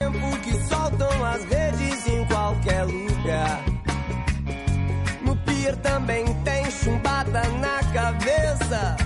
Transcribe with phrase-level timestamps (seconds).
[0.00, 3.64] Tempo que soltam as redes em qualquer lugar.
[5.22, 8.96] No pier também tem chumbada na cabeça.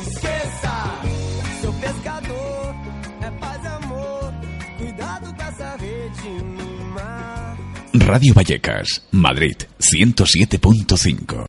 [0.00, 1.00] Esqueça,
[1.60, 2.74] seu pescador
[3.20, 4.32] é paz e amor.
[4.78, 7.58] Cuidado com essa rede no mar.
[8.06, 11.44] Radio Vallecas, Madrid, 107.5.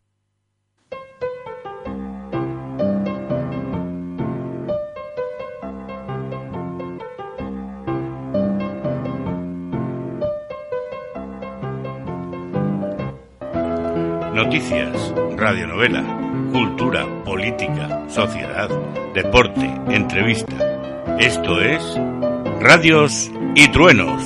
[14.42, 16.02] Noticias, radionovela,
[16.50, 18.70] cultura, política, sociedad,
[19.12, 20.56] deporte, entrevista.
[21.18, 21.82] Esto es
[22.58, 24.22] Radios y Truenos.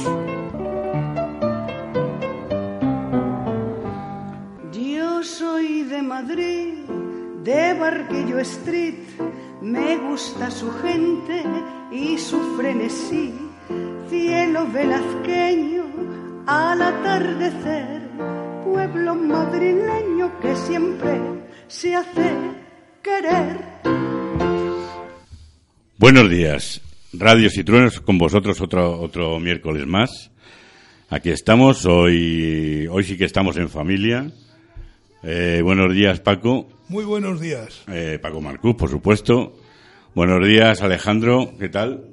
[4.72, 6.74] Yo soy de Madrid,
[7.42, 9.08] de Barquillo Street.
[9.62, 11.42] Me gusta su gente
[11.90, 13.34] y su frenesí.
[14.08, 15.82] Cielo velazqueño
[16.46, 18.03] al atardecer.
[18.74, 21.20] Pueblo madrileño que siempre
[21.68, 22.34] se hace
[23.04, 23.56] querer.
[25.96, 26.80] Buenos días,
[27.12, 30.32] Radios y Truenos con vosotros otro, otro miércoles más.
[31.08, 34.32] Aquí estamos, hoy, hoy sí que estamos en familia.
[35.22, 36.66] Eh, buenos días, Paco.
[36.88, 37.84] Muy buenos días.
[37.86, 39.56] Eh, Paco Marcús, por supuesto.
[40.16, 41.52] Buenos días, Alejandro.
[41.60, 42.06] ¿Qué tal?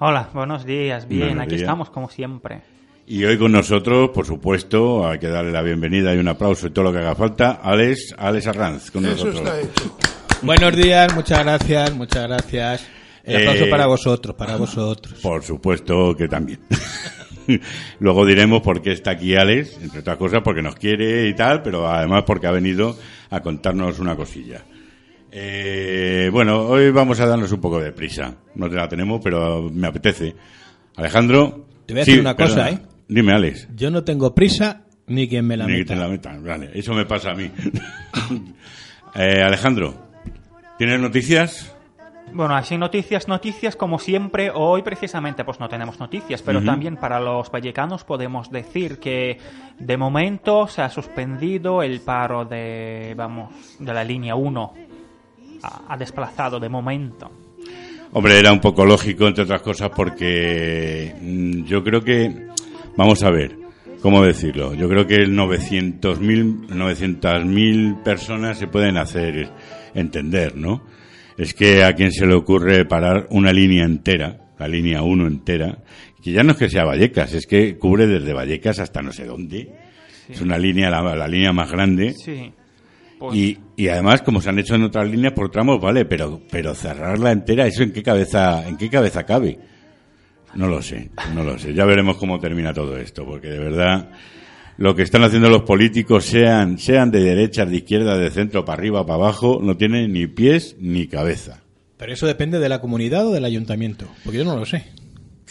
[0.00, 1.06] Hola, buenos días.
[1.06, 1.62] Bien, Buenos aquí días.
[1.62, 2.62] estamos como siempre.
[3.08, 6.70] Y hoy con nosotros, por supuesto, hay que darle la bienvenida y un aplauso y
[6.70, 9.36] todo lo que haga falta, Alex, Alex Arranz con Eso nosotros.
[9.46, 9.96] está hecho.
[10.42, 12.86] Buenos días, muchas gracias, muchas gracias.
[13.22, 15.20] El aplauso Eh, para vosotros, para vosotros.
[15.20, 16.60] Por supuesto que también.
[18.00, 21.62] Luego diremos por qué está aquí Alex, entre otras cosas porque nos quiere y tal,
[21.62, 22.96] pero además porque ha venido
[23.30, 24.64] a contarnos una cosilla.
[25.30, 28.34] Eh, bueno, hoy vamos a darnos un poco de prisa.
[28.56, 30.34] No te la tenemos, pero me apetece.
[30.96, 31.66] Alejandro.
[31.86, 32.70] Te voy a decir una cosa, perdona.
[32.70, 32.95] ¿eh?
[33.08, 33.68] Dime, Alex.
[33.74, 35.94] Yo no tengo prisa ni quien me la Ni que meta.
[35.94, 36.44] te la metan.
[36.44, 37.50] Vale, eso me pasa a mí.
[39.18, 39.94] Eh, Alejandro,
[40.76, 41.74] ¿tienes noticias?
[42.34, 44.50] Bueno, así noticias, noticias como siempre.
[44.52, 49.38] Hoy precisamente pues no tenemos noticias, pero también para los vallecanos podemos decir que
[49.78, 54.74] de momento se ha suspendido el paro de, vamos, de la línea 1.
[55.62, 57.30] Ha, ha desplazado de momento.
[58.12, 62.48] Hombre, era un poco lógico, entre otras cosas, porque mm, yo creo que,
[62.96, 63.56] vamos a ver,
[64.00, 64.74] ¿cómo decirlo?
[64.74, 69.50] Yo creo que 900.000 900.000 personas se pueden hacer
[69.94, 70.82] entender, ¿no?
[71.36, 75.78] Es que a quien se le ocurre parar una línea entera, la línea 1 entera,
[76.22, 79.26] que ya no es que sea Vallecas, es que cubre desde Vallecas hasta no sé
[79.26, 79.72] dónde.
[80.28, 82.12] Es una línea, la, la línea más grande.
[82.12, 82.52] Sí.
[83.18, 86.40] Pues, Y, y además, como se han hecho en otras líneas por tramos, vale, pero,
[86.50, 89.58] pero cerrarla entera, ¿eso en qué cabeza, en qué cabeza cabe?
[90.56, 91.74] No lo sé, no lo sé.
[91.74, 94.10] Ya veremos cómo termina todo esto, porque de verdad,
[94.78, 98.78] lo que están haciendo los políticos, sean, sean de derecha, de izquierda, de centro, para
[98.78, 101.62] arriba, para abajo, no tienen ni pies ni cabeza.
[101.96, 104.86] Pero eso depende de la comunidad o del ayuntamiento, porque yo no lo sé.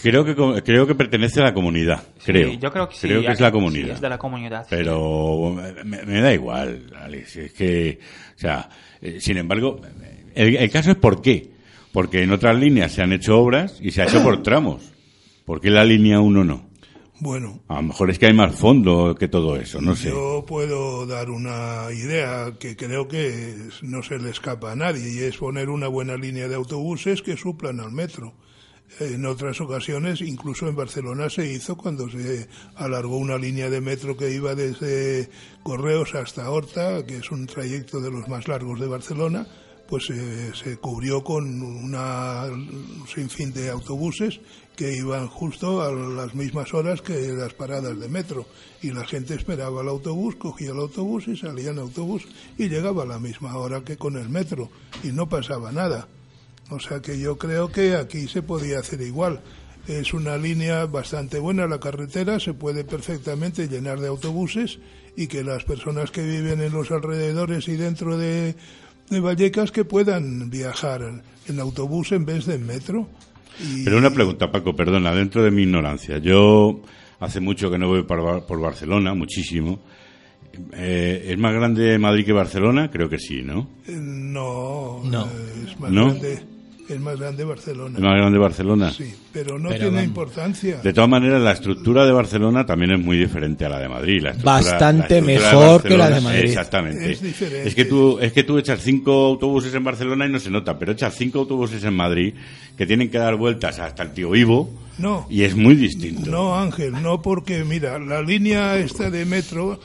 [0.02, 2.52] Creo que, creo que pertenece a la comunidad, sí, creo.
[2.60, 3.08] Yo creo que sí.
[3.08, 3.88] Creo que es la comunidad.
[3.88, 4.64] Sí, es de la comunidad.
[4.64, 4.68] sí.
[4.70, 5.56] Pero
[5.86, 7.38] me, me da igual, Alex.
[7.38, 8.00] Es que,
[8.36, 8.70] o sea,
[9.02, 9.80] eh, sin embargo,
[10.36, 11.50] el, el caso es por qué.
[11.94, 14.92] Porque en otras líneas se han hecho obras y se ha hecho por tramos.
[15.46, 16.66] ¿Por qué la línea 1 no?
[17.22, 20.10] Bueno, A lo mejor es que hay más fondo que todo eso, no sé.
[20.10, 25.20] yo puedo dar una idea que creo que no se le escapa a nadie y
[25.20, 28.34] es poner una buena línea de autobuses que suplan al metro.
[29.00, 34.16] En otras ocasiones, incluso en Barcelona se hizo cuando se alargó una línea de metro
[34.18, 35.30] que iba desde
[35.64, 39.48] Correos hasta Horta, que es un trayecto de los más largos de Barcelona,
[39.88, 44.40] pues eh, se cubrió con una un sinfín de autobuses
[44.76, 48.46] que iban justo a las mismas horas que las paradas de metro
[48.82, 52.28] y la gente esperaba el autobús, cogía el autobús y salía en autobús
[52.58, 54.70] y llegaba a la misma hora que con el metro
[55.04, 56.08] y no pasaba nada.
[56.70, 59.42] O sea que yo creo que aquí se podía hacer igual.
[59.88, 64.80] Es una línea bastante buena la carretera, se puede perfectamente llenar de autobuses
[65.16, 68.56] y que las personas que viven en los alrededores y dentro de,
[69.10, 71.02] de Vallecas que puedan viajar
[71.48, 73.08] en autobús en vez de en metro.
[73.84, 76.18] Pero una pregunta, Paco, perdona, dentro de mi ignorancia.
[76.18, 76.82] Yo
[77.20, 79.80] hace mucho que no voy por, por Barcelona, muchísimo.
[80.74, 82.90] Eh, ¿Es más grande Madrid que Barcelona?
[82.90, 83.70] Creo que sí, ¿no?
[83.88, 85.26] Eh, No, No.
[85.26, 86.06] eh, es más ¿No?
[86.06, 86.40] grande.
[86.88, 87.98] Es más grande Barcelona.
[87.98, 88.92] ¿Es más grande Barcelona?
[88.92, 90.04] Sí, pero no Pero tiene vamos.
[90.08, 90.78] importancia.
[90.84, 94.22] De todas maneras, la estructura de Barcelona también es muy diferente a la de Madrid.
[94.22, 96.44] La Bastante la mejor que la de Madrid.
[96.44, 97.12] Exactamente.
[97.12, 97.68] Es diferente.
[97.68, 100.78] Es que tú, es que tú echas cinco autobuses en Barcelona y no se nota,
[100.78, 102.36] pero echas cinco autobuses en Madrid
[102.78, 105.26] que tienen que dar vueltas hasta el tío Ivo No.
[105.30, 106.30] y es muy distinto.
[106.30, 109.80] No, Ángel, no porque, mira, la línea esta de metro,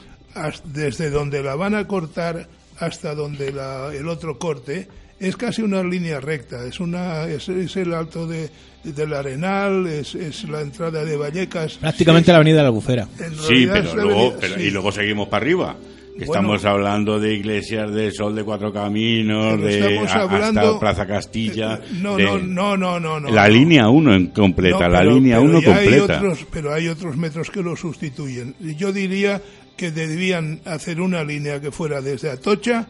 [0.64, 2.47] desde donde la van a cortar
[2.79, 4.87] hasta donde la- el otro corte,
[5.20, 6.64] es casi una línea recta.
[6.67, 8.50] Es, una, es, es el alto de,
[8.82, 11.75] del Arenal, es, es la entrada de Vallecas.
[11.75, 13.06] Prácticamente la avenida de la Albufera.
[13.46, 14.62] Sí, pero luego, avenida- pero- sí.
[14.62, 15.76] y luego seguimos para arriba.
[16.19, 16.55] Que Bueno.
[16.55, 21.76] estamos hablando de iglesias de Sol de Cuatro Caminos, de hablando- hasta Plaza Castilla.
[21.76, 23.31] Eh, No, de- no, no, no, no, no.
[23.31, 23.55] La no.
[23.55, 26.16] línea 1 en completa, No, la línea pero 1 ya hay completa.
[26.19, 28.55] otros- pero hay otros metros que lo sustituyen.
[28.76, 29.40] Yo diría
[29.78, 32.87] que debían hacer una línea que fuera desde Atocha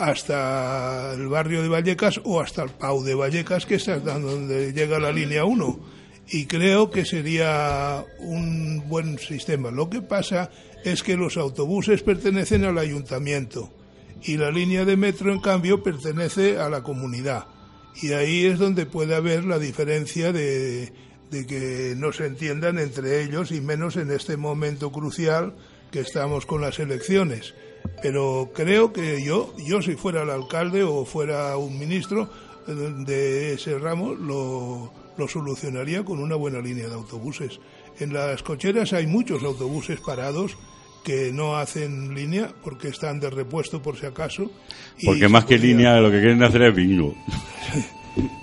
[0.00, 4.98] hasta el barrio de Vallecas o hasta el Pau de Vallecas, que es donde llega
[4.98, 5.80] la línea 1.
[6.28, 9.70] Y creo que sería un buen sistema.
[9.70, 10.50] Lo que pasa
[10.84, 13.70] es que los autobuses pertenecen al ayuntamiento
[14.22, 17.46] y la línea de metro, en cambio, pertenece a la comunidad.
[18.00, 20.92] Y ahí es donde puede haber la diferencia de
[21.30, 25.54] que no se entiendan entre ellos y menos en este momento crucial
[25.90, 27.54] que estamos con las elecciones.
[28.02, 32.30] Pero creo que yo, yo si fuera el alcalde o fuera un ministro
[32.66, 37.60] de ese ramo, lo, lo solucionaría con una buena línea de autobuses.
[37.98, 40.56] En las cocheras hay muchos autobuses parados
[41.04, 44.50] que no hacen línea porque están de repuesto por si acaso.
[44.98, 47.14] y Porque más que podría- línea, lo que quieren hacer es bingo.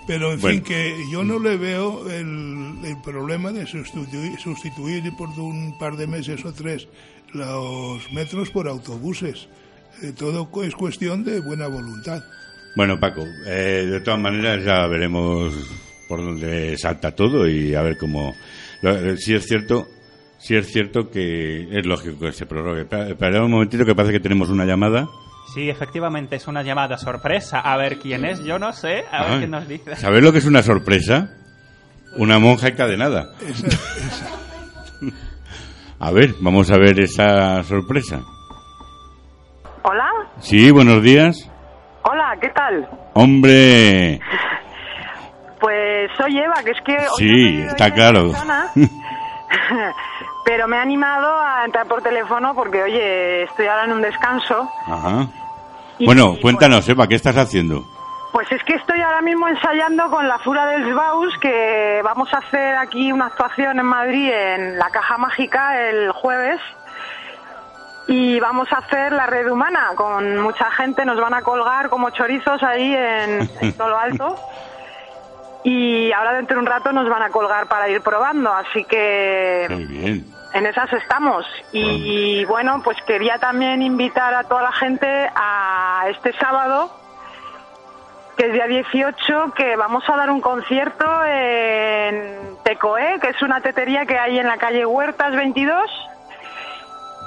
[0.07, 0.55] pero en Bueno.
[0.55, 5.97] fin, que yo no le veo el, el problema de sustituir, sustituir por un par
[5.97, 6.87] de meses o tres
[7.33, 9.47] los metros por autobuses.
[10.01, 12.21] Eh, todo es cuestión de buena voluntad.
[12.75, 15.53] Bueno, Paco, eh, de todas maneras ya veremos
[16.07, 18.33] por dónde salta todo y a ver cómo.
[18.81, 19.87] Lo, eh, sí es cierto,
[20.37, 22.81] sí es cierto que es lógico que se prorrogue.
[23.09, 25.07] Espera un momentito que parece que tenemos una llamada.
[25.53, 27.59] Sí, efectivamente es una llamada sorpresa.
[27.61, 29.05] A ver quién es, yo no sé.
[29.11, 29.95] A ver Ah, quién nos dice.
[29.95, 31.29] ¿Sabes lo que es una sorpresa?
[32.17, 33.31] Una monja encadenada.
[33.41, 34.29] Esa- esa-
[35.99, 38.21] A ver, vamos a ver esa sorpresa.
[39.83, 40.09] Hola,
[40.39, 41.49] Sí, buenos días.
[42.03, 42.87] hola, ¿qué tal?
[43.13, 44.19] Hombre,
[45.59, 48.31] Pues soy Eva, que es que hoy Sí, no está claro.
[50.47, 54.71] pero me ha animado a entrar por teléfono porque, oye, estoy ahora en un descanso.
[54.85, 55.27] ajá.
[55.99, 57.83] y, Bueno, pues, cuéntanos, Eva, ¿qué estás haciendo?
[58.31, 62.37] Pues es que estoy ahora mismo ensayando con la Fura del Baus, que vamos a
[62.37, 66.61] hacer aquí una actuación en Madrid en la Caja Mágica el jueves.
[68.07, 72.09] Y vamos a hacer la red humana con mucha gente, nos van a colgar como
[72.11, 74.35] chorizos ahí en, en todo lo alto.
[75.65, 79.67] Y ahora dentro de un rato nos van a colgar para ir probando, así que
[79.69, 80.36] Muy bien.
[80.57, 81.45] En esas estamos.
[81.71, 86.91] Y bueno, pues quería también invitar a toda la gente a este sábado,
[88.35, 93.61] que es día 18, que vamos a dar un concierto en Tecoé, que es una
[93.61, 95.89] tetería que hay en la calle Huertas 22.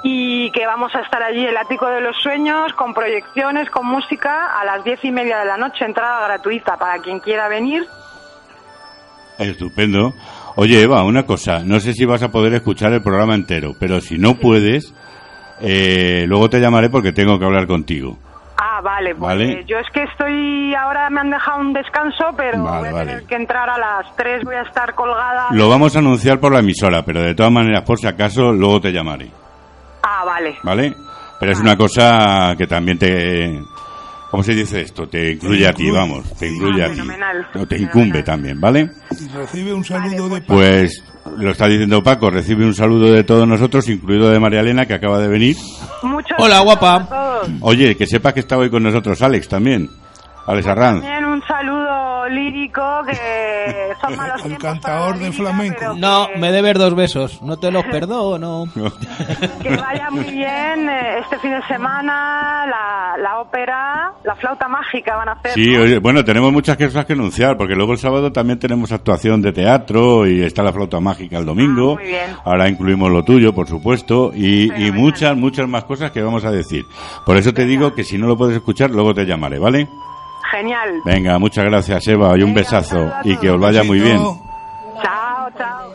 [0.03, 4.59] Y que vamos a estar allí, el ático de los sueños, con proyecciones, con música,
[4.59, 7.87] a las diez y media de la noche, entrada gratuita para quien quiera venir.
[9.37, 10.13] Estupendo.
[10.55, 11.59] Oye, Eva, una cosa.
[11.63, 14.93] No sé si vas a poder escuchar el programa entero, pero si no puedes,
[15.61, 18.17] eh, luego te llamaré porque tengo que hablar contigo.
[18.63, 19.51] Ah, vale, pues Vale.
[19.53, 22.91] eh, yo es que estoy, ahora me han dejado un descanso, pero Vale, voy a
[22.91, 23.05] vale.
[23.11, 25.47] tener que entrar a las 3, voy a estar colgada.
[25.51, 28.79] Lo vamos a anunciar por la emisora, pero de todas maneras, por si acaso, luego
[28.81, 29.29] te llamaré.
[30.03, 30.57] Ah, vale.
[30.63, 30.93] ¿Vale?
[31.39, 33.63] Pero es una cosa que también te...
[34.31, 35.07] ¿Cómo se dice esto?
[35.07, 35.99] Te incluye a ti, incluye.
[35.99, 36.33] vamos.
[36.37, 36.95] Te incluye Ah, a ti.
[36.95, 37.47] fenomenal.
[37.55, 38.89] O te incumbe también, ¿vale?
[39.35, 40.53] recibe un saludo de Paco.
[40.55, 41.03] Pues
[41.37, 44.93] lo está diciendo Paco, recibe un saludo de todos nosotros, incluido de María Elena, que
[44.93, 45.57] acaba de venir.
[46.03, 47.41] Muchos Hola, guapa.
[47.59, 49.89] Oye, que sepas que está hoy con nosotros Alex también.
[50.51, 51.01] Alex Arranz.
[51.01, 55.93] También un saludo lírico, que son malos El tiempos cantador para la de flamenco.
[55.97, 57.41] No, que- me debes dos besos.
[57.41, 58.65] No te los perdono.
[59.61, 65.15] Que vaya muy bien eh, este fin de semana, la, la ópera, la flauta mágica
[65.15, 65.51] van a hacer.
[65.51, 65.81] Sí, ¿no?
[65.83, 69.51] oye, bueno, tenemos muchas cosas que anunciar, porque luego el sábado también tenemos actuación de
[69.53, 71.91] teatro y está la flauta mágica el domingo.
[71.91, 72.35] Ah, muy bien.
[72.43, 76.51] Ahora incluimos lo tuyo, por supuesto, y, y muchas, muchas más cosas que vamos a
[76.51, 76.85] decir.
[77.25, 79.87] Por eso te digo que si no lo puedes escuchar, luego te llamaré, ¿vale?
[80.51, 81.01] Genial.
[81.05, 84.17] Venga, muchas gracias, Eva, y un besazo, y que os vaya muy bien.
[84.17, 84.41] Besito.
[85.57, 85.93] Chao.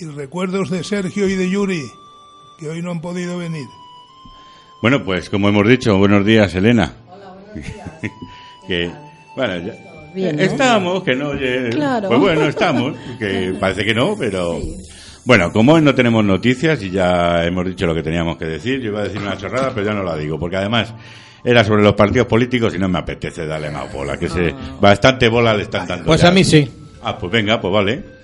[0.00, 1.82] Y recuerdos de Sergio y de Yuri,
[2.58, 3.66] que hoy no han podido venir.
[4.82, 6.92] Bueno, pues como hemos dicho, buenos días, Elena.
[8.68, 8.90] que,
[9.36, 9.74] bueno, ya-
[10.14, 10.42] Bien, ¿no?
[10.42, 12.06] estamos, que no, oye, Claro.
[12.08, 14.60] pues bueno, estamos, que parece que no, pero
[15.24, 18.80] bueno, como hoy no tenemos noticias y ya hemos dicho lo que teníamos que decir,
[18.80, 20.94] yo iba a decir una chorrada, pero ya no la digo, porque además
[21.44, 25.28] era sobre los partidos políticos y no me apetece darle más bola, que se, bastante
[25.28, 26.06] bola le están dando.
[26.06, 26.28] Pues ya.
[26.28, 26.68] a mí sí.
[27.02, 28.14] Ah, pues venga, pues vale.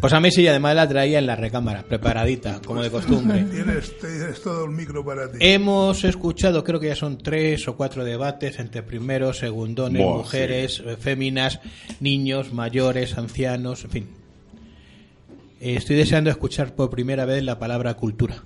[0.00, 3.44] Pues a mí sí, y además la traía en la recámara, preparadita, como de costumbre.
[3.50, 5.38] Tienes, tienes todo el micro para ti.
[5.40, 10.80] Hemos escuchado, creo que ya son tres o cuatro debates entre primeros, segundones, Buah, mujeres,
[10.86, 11.58] eh, féminas,
[11.98, 14.06] niños, mayores, ancianos, en fin.
[15.60, 18.44] Estoy deseando escuchar por primera vez la palabra cultura.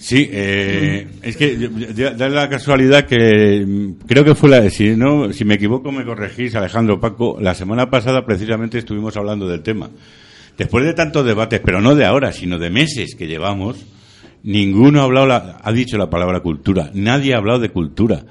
[0.00, 1.56] Sí, eh, es que
[2.16, 6.04] da la casualidad que mm, creo que fue la, si no, si me equivoco me
[6.04, 9.90] corregís, Alejandro Paco, la semana pasada precisamente estuvimos hablando del tema.
[10.56, 13.84] Después de tantos debates, pero no de ahora, sino de meses que llevamos,
[14.44, 18.22] ninguno ha hablado, la- ha dicho la palabra cultura, nadie ha hablado de cultura.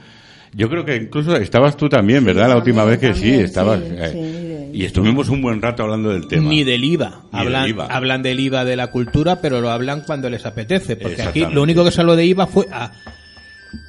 [0.53, 2.47] Yo creo que incluso estabas tú también, ¿verdad?
[2.47, 3.81] La última vez que sí, estabas.
[3.81, 6.49] sí, eh, sí, y estuvimos un buen rato hablando del tema.
[6.49, 7.21] Ni del IVA.
[7.31, 7.85] Ni del hablan, IVA.
[7.87, 10.95] hablan del IVA de la cultura, pero lo hablan cuando les apetece.
[10.95, 12.91] Porque aquí lo único que se habló de IVA fue a.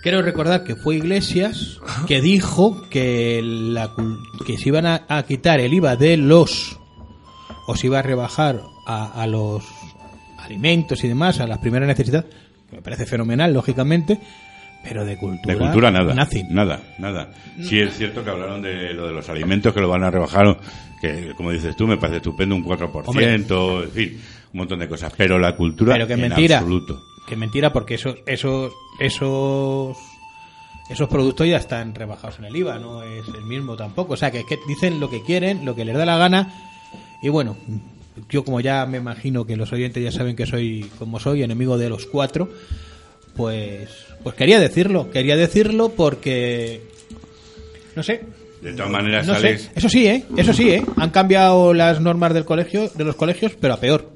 [0.03, 3.93] Quiero recordar que fue Iglesias que dijo que, la,
[4.47, 6.79] que se iban a, a quitar el IVA de los.
[7.67, 9.63] o se iba a rebajar a, a los
[10.39, 12.27] alimentos y demás, a las primeras necesidades,
[12.71, 14.19] que me parece fenomenal, lógicamente,
[14.83, 15.55] pero de cultura.
[15.55, 16.15] De cultura nada.
[16.15, 16.47] nothing.
[16.51, 17.31] Nada, nada.
[17.61, 20.59] Sí es cierto que hablaron de lo de los alimentos que lo van a rebajar,
[21.01, 23.35] que como dices tú me parece estupendo, un 4%, Hombre.
[23.35, 24.21] en fin,
[24.53, 25.13] un montón de cosas.
[25.17, 26.59] Pero la cultura Pero que en mentira.
[26.59, 27.03] absoluto.
[27.27, 29.97] Que mentira, porque esos, esos, esos,
[30.89, 34.15] esos productos ya están rebajados en el IVA, no es el mismo tampoco.
[34.15, 36.49] O sea, que, es que dicen lo que quieren, lo que les da la gana.
[37.21, 37.57] Y bueno,
[38.31, 41.77] yo como ya me imagino que los oyentes ya saben que soy, como soy, enemigo
[41.77, 42.49] de los cuatro,
[43.39, 43.89] pues,
[44.25, 45.11] pues quería decirlo.
[45.13, 46.83] Quería decirlo porque,
[47.95, 48.25] no sé,
[48.61, 49.47] De todas maneras, no sé.
[49.47, 50.25] Alex, Eso sí, ¿eh?
[50.37, 50.85] Eso sí, ¿eh?
[50.97, 54.11] Han cambiado las normas del colegio, de los colegios, pero a peor.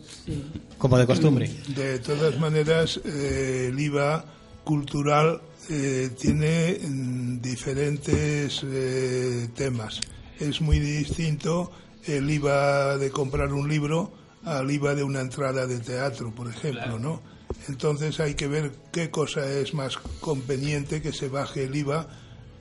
[0.77, 1.49] Como de costumbre.
[1.69, 4.25] De todas maneras, eh, el IVA
[4.65, 10.01] cultural eh, tiene mm, diferentes eh, temas.
[10.41, 11.71] Es muy distinto
[12.07, 14.13] el IVA de comprar un libro
[14.45, 17.32] al IVA de una entrada de teatro, por ejemplo, ¿no?
[17.69, 22.07] Entonces hay que ver qué cosa es más conveniente que se baje el IVA,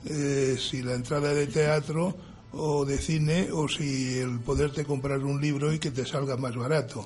[0.06, 2.16] eh, si la entrada de teatro
[2.54, 6.56] o de cine o si el poderte comprar un libro y que te salga más
[6.56, 7.06] barato.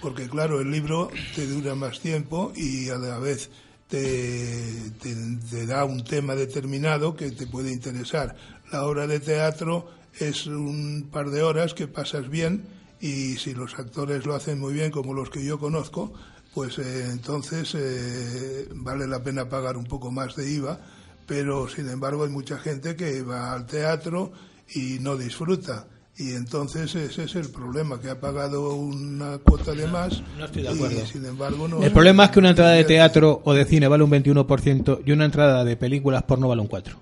[0.00, 3.50] Porque claro, el libro te dura más tiempo y a la vez
[3.88, 5.14] te, te,
[5.50, 8.36] te da un tema determinado que te puede interesar.
[8.72, 9.88] La obra de teatro
[10.18, 12.64] es un par de horas que pasas bien
[13.00, 16.12] y si los actores lo hacen muy bien como los que yo conozco,
[16.56, 20.80] pues eh, entonces eh, vale la pena pagar un poco más de IVA,
[21.26, 24.32] pero sin embargo hay mucha gente que va al teatro
[24.74, 25.86] y no disfruta.
[26.16, 30.62] Y entonces ese es el problema, que ha pagado una cuota de más No estoy
[30.62, 31.82] de y sin embargo no...
[31.82, 35.12] El problema es que una entrada de teatro o de cine vale un 21% y
[35.12, 36.94] una entrada de películas porno vale un 4%.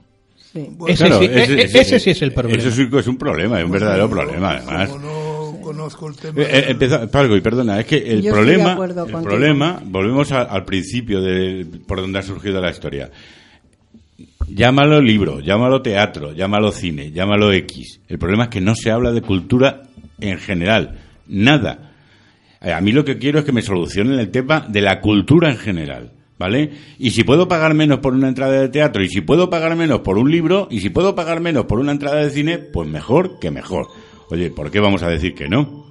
[0.52, 0.68] Sí.
[0.88, 2.60] Ese, claro, sí, e- e- ese sí es el problema.
[2.60, 4.90] Eso sí que es un problema, es un verdadero problema, además.
[5.76, 6.40] Conozco el tema...
[6.42, 9.22] Eh, eh, Pargo, y perdona, es que el Yo estoy de problema, el contigo.
[9.22, 13.10] problema, volvemos a- al principio de por donde ha surgido la historia.
[14.48, 18.00] Llámalo libro, llámalo teatro, llámalo cine, llámalo X.
[18.08, 19.82] El problema es que no se habla de cultura
[20.20, 21.92] en general, nada.
[22.60, 25.50] Eh, A mí lo que quiero es que me solucionen el tema de la cultura
[25.50, 26.70] en general, ¿vale?
[26.98, 30.00] Y si puedo pagar menos por una entrada de teatro, y si puedo pagar menos
[30.00, 33.38] por un libro, y si puedo pagar menos por una entrada de cine, pues mejor
[33.40, 33.88] que mejor.
[34.30, 35.84] Oye, ¿por qué vamos a decir que no?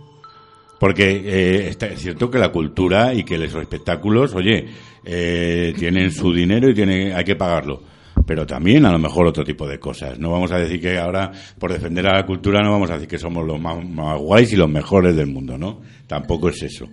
[0.79, 4.65] Porque eh, está- es cierto que la cultura y que los espectáculos, oye,
[5.05, 7.81] eh, tienen su dinero y tiene, hay que pagarlo.
[8.25, 10.19] Pero también a lo mejor otro tipo de cosas.
[10.19, 13.07] No vamos a decir que ahora, por defender a la cultura, no vamos a decir
[13.09, 15.81] que somos los más, más guays y los mejores del mundo, ¿no?
[16.07, 16.87] Tampoco es eso.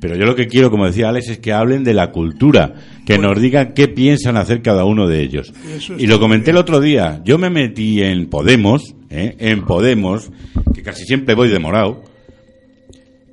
[0.00, 2.74] Pero yo lo que quiero, como decía Alex, es que hablen de la cultura,
[3.06, 5.52] que nos digan qué piensan hacer cada uno de ellos.
[5.98, 7.20] Y lo comenté el otro día.
[7.24, 9.36] Yo me metí en Podemos, ¿eh?
[9.38, 10.30] en Podemos,
[10.74, 12.02] que casi siempre voy demorado.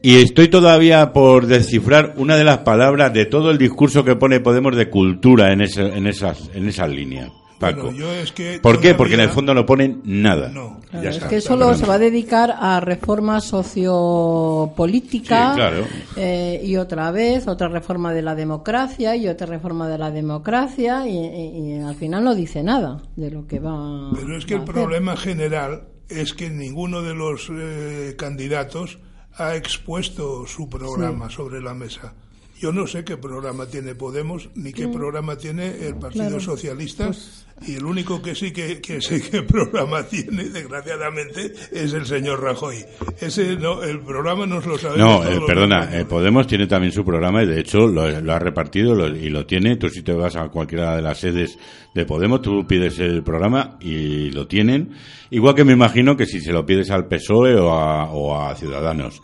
[0.01, 4.41] Y estoy todavía por descifrar una de las palabras de todo el discurso que pone
[4.41, 7.31] Podemos de cultura en, ese- en, esas, en esas líneas,
[7.63, 7.83] Paco.
[7.83, 8.93] Bueno, yo es que ¿Por qué?
[8.93, 10.49] Porque en el fondo no ponen nada.
[10.49, 11.29] No, Claro, Ya es está.
[11.29, 15.85] que solo se va a dedicar a reforma sociopolítica Sí, claro.
[16.15, 21.07] eh, y otra vez otra reforma de la democracia y otra reforma de la democracia
[21.07, 24.55] y, y- y al final no dice nada de lo que va Pero es que
[24.55, 24.73] el hacer.
[24.73, 28.99] problema general es que ninguno de los eh, candidatos
[29.35, 32.13] ha expuesto su programa sobre la mesa.
[32.59, 36.39] Yo no sé qué programa tiene Podemos ni qué programa tiene el Partido Claro.
[36.39, 37.07] Socialista.
[37.07, 42.05] Pues- Y el único que sí que, que sé qué programa tiene, desgraciadamente, es el
[42.05, 42.77] señor Rajoy.
[43.21, 45.23] Ese no, el programa nos lo sabemos.
[45.25, 48.39] No, eh, perdona, eh, Podemos tiene también su programa y de hecho lo, lo ha
[48.39, 49.77] repartido lo- y lo tiene.
[49.77, 51.57] Tú si te vas a cualquiera de las sedes
[51.95, 54.91] de Podemos, tú pides el programa y lo tienen.
[55.29, 58.55] Igual que me imagino que si se lo pides al PSOE o a, o a
[58.55, 59.21] Ciudadanos.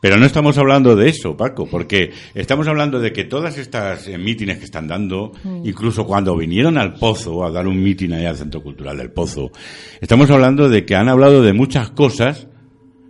[0.00, 4.16] Pero no estamos hablando de eso, Paco, porque estamos hablando de que todas estas eh,
[4.16, 5.32] mítines que están dando,
[5.64, 9.50] incluso cuando vinieron al Pozo a dar un mítin allá al Centro Cultural del Pozo,
[10.00, 12.46] estamos hablando de que han hablado de muchas cosas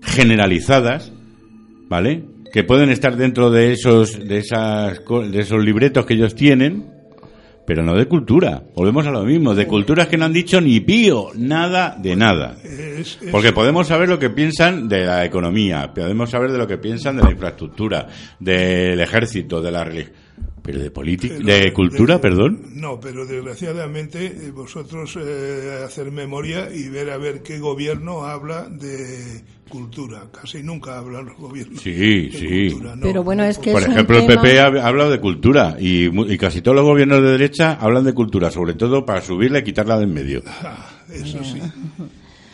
[0.03, 1.12] generalizadas
[1.91, 2.23] ¿vale?
[2.53, 6.89] Que pueden estar dentro de esos, de esas, de esos libretos que ellos tienen,
[7.67, 8.62] pero no de cultura.
[8.75, 12.57] Volvemos a lo mismo, de culturas que no han dicho ni pío, nada de nada.
[13.31, 17.17] Porque podemos saber lo que piensan de la economía, podemos saber de lo que piensan
[17.17, 18.07] de la infraestructura,
[18.39, 20.15] del ejército, de la religión,
[20.71, 22.62] pero de política, Pero de cultura, de- perdón.
[22.75, 28.69] No, pero desgraciadamente eh, vosotros eh, hacer memoria y ver a ver qué gobierno habla
[28.69, 30.25] de cultura.
[30.33, 31.81] Casi nunca hablan los gobiernos.
[31.81, 31.91] Sí,
[32.29, 32.69] de sí.
[32.71, 34.65] cultura, no, Pero bueno, no, es que Por es un ejemplo, el tema- PP ha
[34.67, 38.12] ha hablado de cultura y, mu- y casi todos los gobiernos de derecha hablan de
[38.12, 40.43] cultura, sobre todo para subirla y quitarla de en medio.
[40.47, 41.61] Ah, eso sí.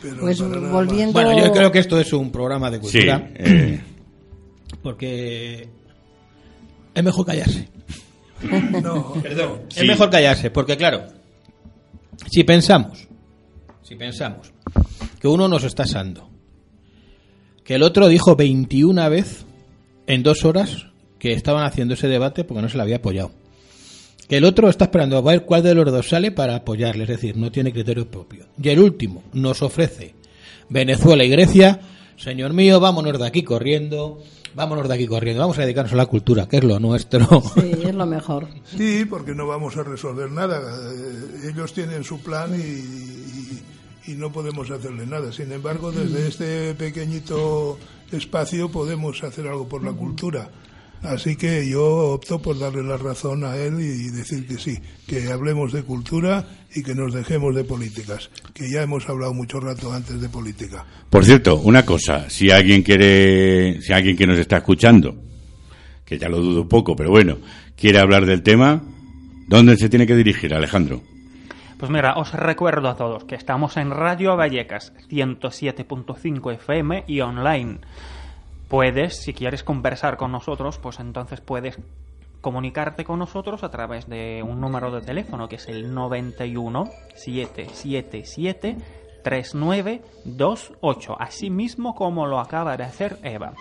[0.02, 3.30] Pero Pues volviendo- Bueno, yo creo que esto es un programa de Sí, cultura.
[3.34, 3.80] eh,
[4.82, 5.68] Porque
[6.94, 7.68] es mejor callarse.
[8.82, 9.62] No, Perdón.
[9.68, 9.80] Sí.
[9.80, 11.06] Es mejor callarse, porque claro,
[12.30, 13.06] si pensamos,
[13.82, 14.52] si pensamos
[15.20, 16.28] que uno nos está asando,
[17.64, 19.44] que el otro dijo 21 vez
[20.06, 20.86] en dos horas
[21.18, 23.32] que estaban haciendo ese debate porque no se le había apoyado.
[24.28, 27.08] Que el otro está esperando a ver cuál de los dos sale para apoyarle, es
[27.08, 28.46] decir, no tiene criterio propio.
[28.60, 30.14] Y el último nos ofrece
[30.68, 31.80] Venezuela y Grecia,
[32.16, 34.22] señor mío, vámonos de aquí corriendo,
[34.56, 37.42] vámonos de aquí corriendo, vamos a dedicarnos a la cultura, que es lo nuestro.
[37.54, 38.48] Sí, es lo mejor.
[38.76, 40.58] Sí, porque no vamos a resolver nada.
[40.92, 43.62] Eh, Ellos tienen su plan y, y-
[44.08, 45.32] y no podemos hacerle nada.
[45.32, 47.76] Sin embargo, desde este pequeñito
[48.12, 50.48] espacio podemos hacer algo por la cultura.
[51.02, 55.30] Así que yo opto por darle la razón a él y decir que sí, que
[55.30, 59.92] hablemos de cultura y que nos dejemos de políticas, que ya hemos hablado mucho rato
[59.92, 60.84] antes de política.
[61.10, 65.14] Por cierto, una cosa, si alguien quiere, si alguien que nos está escuchando,
[66.04, 67.38] que ya lo dudo un poco, pero bueno,
[67.76, 68.82] quiere hablar del tema,
[69.48, 71.02] ¿dónde se tiene que dirigir, Alejandro?
[71.78, 77.80] Pues mira, os recuerdo a todos que estamos en Radio Vallecas 107.5 FM y online.
[78.68, 81.78] Puedes, si quieres conversar con nosotros, pues entonces puedes
[82.40, 88.76] comunicarte con nosotros a través de un número de teléfono que es el 91 777
[89.26, 93.54] 3928, así mismo como lo acaba de hacer Eva.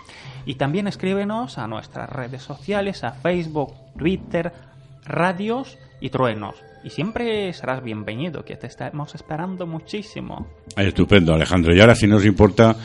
[0.46, 4.54] Y también escríbenos a nuestras redes sociales, a Facebook, Twitter,
[5.06, 6.56] radios y truenos.
[6.84, 10.46] Y siempre serás bienvenido, que te estamos esperando muchísimo.
[10.78, 11.76] Estupendo, Alejandro.
[11.76, 12.76] Y ahora, si nos importa,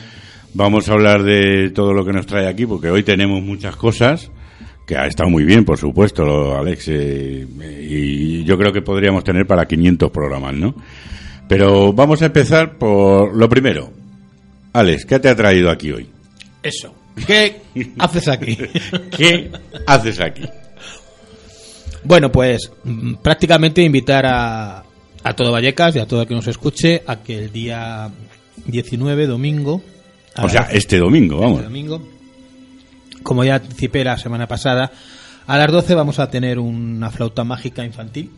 [0.53, 4.31] vamos a hablar de todo lo que nos trae aquí, porque hoy tenemos muchas cosas,
[4.85, 7.47] que ha estado muy bien, por supuesto, Alex, eh,
[7.89, 10.75] y yo creo que podríamos tener para 500 programas, ¿no?
[11.47, 13.91] Pero vamos a empezar por lo primero.
[14.73, 16.07] Alex, ¿qué te ha traído aquí hoy?
[16.63, 16.93] Eso.
[17.27, 17.61] ¿Qué
[17.99, 18.57] haces aquí?
[19.15, 19.51] ¿Qué
[19.85, 20.43] haces aquí?
[22.03, 24.83] Bueno, pues mm, prácticamente invitar a,
[25.23, 28.09] a todo Vallecas y a todo el que nos escuche a que el día
[28.65, 29.81] 19, domingo,
[30.37, 31.59] O sea, este domingo, vamos.
[31.59, 32.01] este domingo,
[33.23, 34.91] como ya anticipé la semana pasada,
[35.47, 38.31] a las 12 vamos a tener una flauta mágica infantil.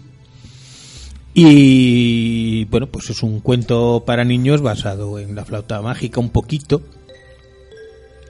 [1.35, 6.83] Y bueno, pues es un cuento para niños basado en la flauta mágica un poquito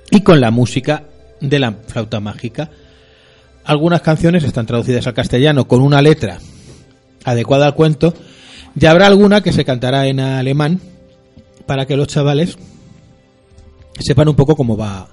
[0.10, 1.04] y con la música
[1.42, 2.70] de la flauta mágica.
[3.66, 6.40] Algunas canciones están traducidas al castellano con una letra
[7.26, 8.14] adecuada al cuento
[8.80, 10.80] y habrá alguna que se cantará en alemán
[11.66, 12.58] para que los chavales
[14.00, 15.08] sepan un poco cómo va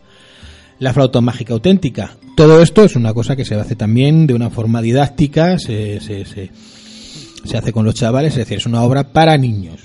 [0.78, 2.16] la flauta mágica auténtica.
[2.36, 6.24] Todo esto es una cosa que se hace también de una forma didáctica, se, se,
[6.24, 6.50] se,
[7.44, 9.80] se hace con los chavales, es decir, es una obra para niños.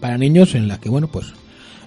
[0.00, 1.26] Para niños en la que, bueno, pues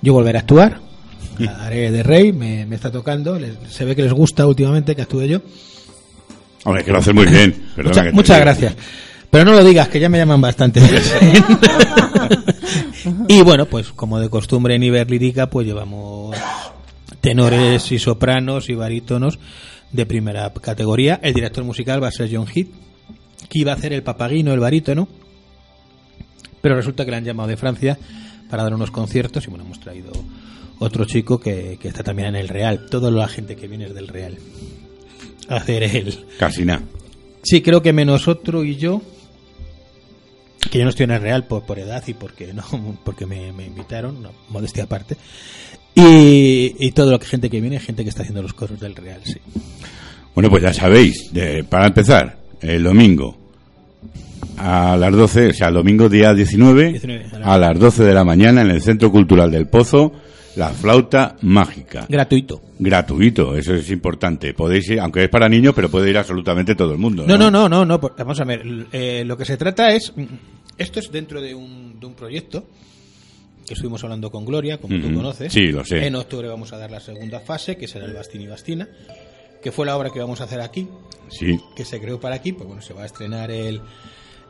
[0.02, 0.80] yo volveré a actuar,
[1.60, 5.02] haré de rey, me, me está tocando, les- se ve que les gusta últimamente que
[5.02, 5.42] actúe yo.
[6.66, 7.72] Hombre, que lo haces muy bien.
[7.76, 8.76] Mucha- muchas gracias.
[9.30, 10.80] Pero no lo digas, que ya me llaman bastante.
[13.28, 16.36] y bueno, pues como de costumbre en Iber Lírica, pues llevamos
[17.21, 19.39] tenores y sopranos y barítonos
[19.91, 21.19] de primera categoría.
[21.23, 22.69] El director musical va a ser John Heath,
[23.49, 25.08] que iba a hacer el papagino, el barítono.
[26.62, 27.97] Pero resulta que le han llamado de Francia
[28.49, 30.12] para dar unos conciertos y bueno, hemos traído
[30.80, 32.88] otro chico que, que está también en el Real.
[32.89, 34.38] Toda la gente que viene es del Real.
[35.49, 36.26] A hacer el.
[36.38, 36.84] Casi nada.
[37.43, 39.02] Sí, creo que menos otro y yo.
[40.69, 42.63] Que yo no estoy en el Real por, por edad y porque no
[43.04, 45.17] porque me, me invitaron, no, modestia aparte.
[45.95, 48.95] Y, y todo lo que gente que viene, gente que está haciendo los coros del
[48.95, 49.38] Real, sí.
[50.34, 53.38] Bueno, pues ya sabéis, de- para empezar, el domingo
[54.58, 58.23] a las 12, o sea, el domingo día 19, 19, a las 12 de la
[58.23, 60.12] mañana en el Centro Cultural del Pozo,
[60.56, 62.06] la flauta mágica.
[62.10, 62.62] Gratuito.
[62.80, 64.54] Gratuito, eso es importante.
[64.54, 67.26] Podéis ir, aunque es para niños, pero puede ir absolutamente todo el mundo.
[67.28, 68.00] No, no, no, no, no.
[68.00, 68.63] por- Vamos a ver.
[68.92, 70.13] eh, lo que se trata es.
[70.16, 70.24] mm,
[70.78, 72.66] Esto es dentro de un, de un proyecto
[73.66, 75.16] que estuvimos hablando con Gloria, como tú Ujú.
[75.18, 75.54] conoces.
[75.54, 76.06] Sí, lo sé.
[76.06, 78.88] En octubre vamos a dar la segunda fase, que será el Bastini Bastina,
[79.62, 80.88] que fue la obra que vamos a hacer aquí,
[81.30, 82.52] Sí, que se creó para aquí.
[82.52, 83.82] Pues bueno, se va a estrenar el,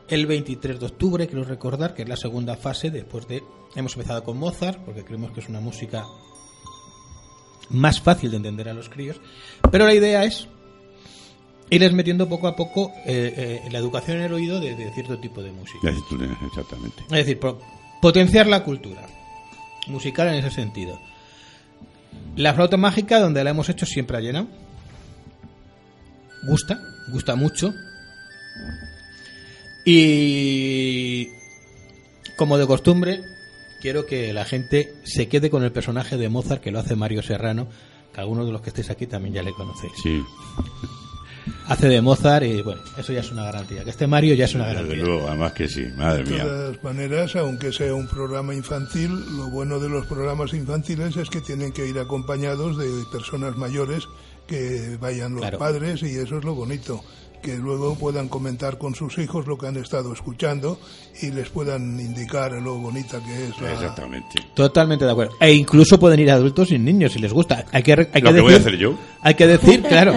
[0.08, 3.42] el 23 de octubre, quiero recordar, que es la segunda fase después de.
[3.74, 6.04] Hemos empezado con Mozart, porque creemos que es una música
[7.70, 9.16] más fácil de entender a los críos.
[9.70, 10.46] Pero la idea es
[11.70, 15.18] irles metiendo poco a poco eh, eh, la educación en el oído de, de cierto
[15.18, 15.88] tipo de música.
[16.46, 17.02] exactamente.
[17.04, 17.60] Es decir, po-
[18.02, 19.06] potenciar la cultura
[19.88, 20.98] musical en ese sentido.
[22.36, 24.46] La flauta mágica, donde la hemos hecho, siempre ha llenado.
[26.46, 26.78] Gusta,
[27.10, 27.72] gusta mucho.
[29.84, 31.28] Y
[32.36, 33.20] como de costumbre,
[33.80, 37.22] quiero que la gente se quede con el personaje de Mozart que lo hace Mario
[37.22, 37.68] Serrano,
[38.12, 39.92] que algunos de los que estéis aquí también ya le conocéis.
[40.02, 40.22] Sí,
[41.66, 43.84] Hace de Mozart y bueno, eso ya es una garantía.
[43.84, 45.04] Que este Mario ya es una desde garantía.
[45.04, 46.42] luego, además que sí, madre De mía.
[46.44, 51.42] todas maneras, aunque sea un programa infantil, lo bueno de los programas infantiles es que
[51.42, 54.04] tienen que ir acompañados de personas mayores
[54.46, 55.58] que vayan los Claro.
[55.58, 57.02] padres y eso es lo bonito
[57.44, 60.78] que luego puedan comentar con sus hijos lo que han estado escuchando
[61.20, 64.40] y les puedan indicar lo bonita que es la, Exactamente.
[64.54, 65.34] Totalmente de acuerdo.
[65.38, 67.66] E incluso pueden ir adultos sin niños si les gusta.
[67.70, 68.94] Hay que, hay Lo que que voy a decir, hacer yo.
[69.20, 70.14] Hay que decir, claro,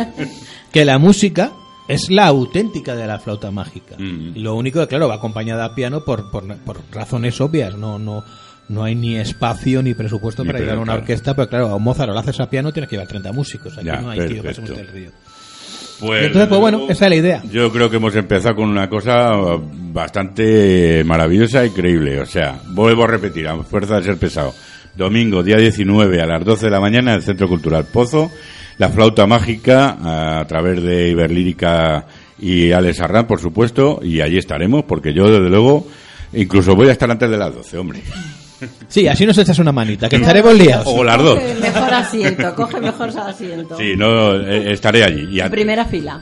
[0.71, 1.51] que la música
[1.89, 3.97] es la auténtica de la flauta mágica.
[3.97, 4.37] Mm.
[4.37, 7.75] Y lo único que, claro, va acompañada a piano por, por, por razones obvias.
[7.75, 8.23] No, no,
[8.69, 11.01] no hay ni espacio ni presupuesto Ni para llevar pero, una claro.
[11.01, 13.77] orquesta, pero claro, a Mozart o lo haces a piano tienes que llevar 30 músicos.
[13.77, 15.11] Aquí Ya, no hay tío, del río.
[15.99, 17.43] Pues, entonces, pues bueno, esa es la idea.
[17.51, 19.31] Yo creo que hemos empezado con una cosa
[19.91, 22.19] bastante maravillosa y creíble.
[22.21, 24.53] O sea, vuelvo a repetir, a fuerza de ser pesado.
[24.95, 28.31] Domingo, día 19 a las 12 de la mañana en el Centro Cultural Pozo.
[28.77, 32.05] La flauta mágica a, través de Iberlírica
[32.39, 33.99] y Alex Arran, por supuesto.
[34.03, 35.87] Y allí estaremos, porque yo, desde luego,
[36.33, 38.01] incluso voy a estar antes de las 12, hombre.
[38.87, 40.87] Sí, así nos echas una manita, que estaremos liados.
[40.87, 41.39] O las dos.
[41.39, 43.77] Coge mejor asiento, coge mejor asiento.
[43.77, 45.39] Sí, no, eh, estaré allí.
[45.39, 46.21] Y primera fila.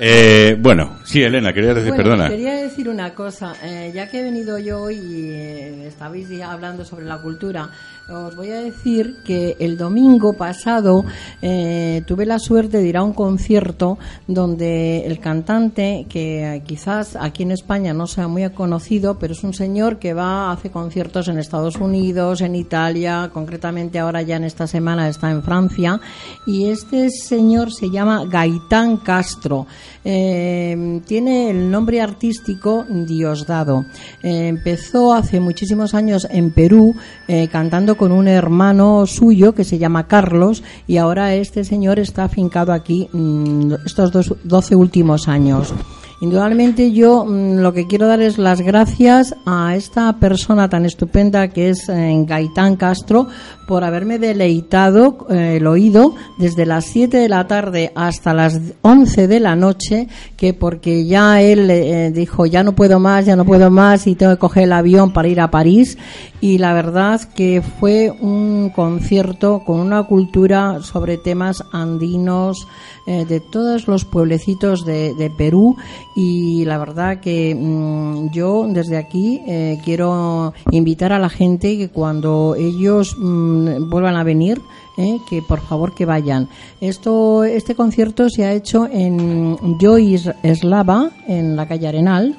[0.00, 2.28] Eh, bueno, sí, Elena, quería decir, Bueno, perdona.
[2.28, 3.54] quería decir una cosa.
[3.64, 7.70] eh, ya que he venido yo hoy y eh, estabais ya hablando sobre la cultura,
[8.08, 11.04] os voy a decir que el domingo pasado
[11.42, 17.16] eh, tuve la suerte de ir a un concierto donde el cantante, que eh, quizás
[17.16, 21.26] aquí en España no sea muy conocido, pero es un señor que va, hace conciertos
[21.28, 26.00] en Estados Unidos, en Italia, concretamente ahora ya en esta semana está en Francia,
[26.46, 29.66] y este señor se llama Gaitán Castro.
[30.04, 33.84] Eh, tiene el nombre artístico Diosdado.
[34.22, 36.94] Empezó hace muchísimos años en Perú
[37.26, 42.24] eh, cantando con un hermano suyo que se llama Carlos y ahora este señor está
[42.24, 45.74] afincado aquí mm, estos dos, 12 últimos años.
[46.20, 51.48] Indudablemente yo mm, lo que quiero dar es las gracias a esta persona tan estupenda
[51.48, 53.28] que es eh, Gaitán Castro
[53.68, 59.28] por haberme deleitado eh, el oído desde las 7 de la tarde hasta las 11
[59.28, 63.44] de la noche, que porque ya él eh, dijo ya no puedo más, ya no
[63.44, 65.98] puedo más y tengo que coger el avión para ir a París
[66.40, 72.66] y la verdad que fue un concierto con una cultura sobre temas andinos
[73.10, 75.76] eh, de todos los pueblecitos de, Perú
[76.14, 81.88] y la verdad que mm, yo desde aquí eh, quiero invitar a la gente que
[81.88, 84.60] cuando ellos mm, vuelvan a venir
[84.98, 86.50] eh, que por favor que vayan.
[86.82, 92.36] Esto, este concierto se ha hecho en Joyce Eslava, en la calle Arenal.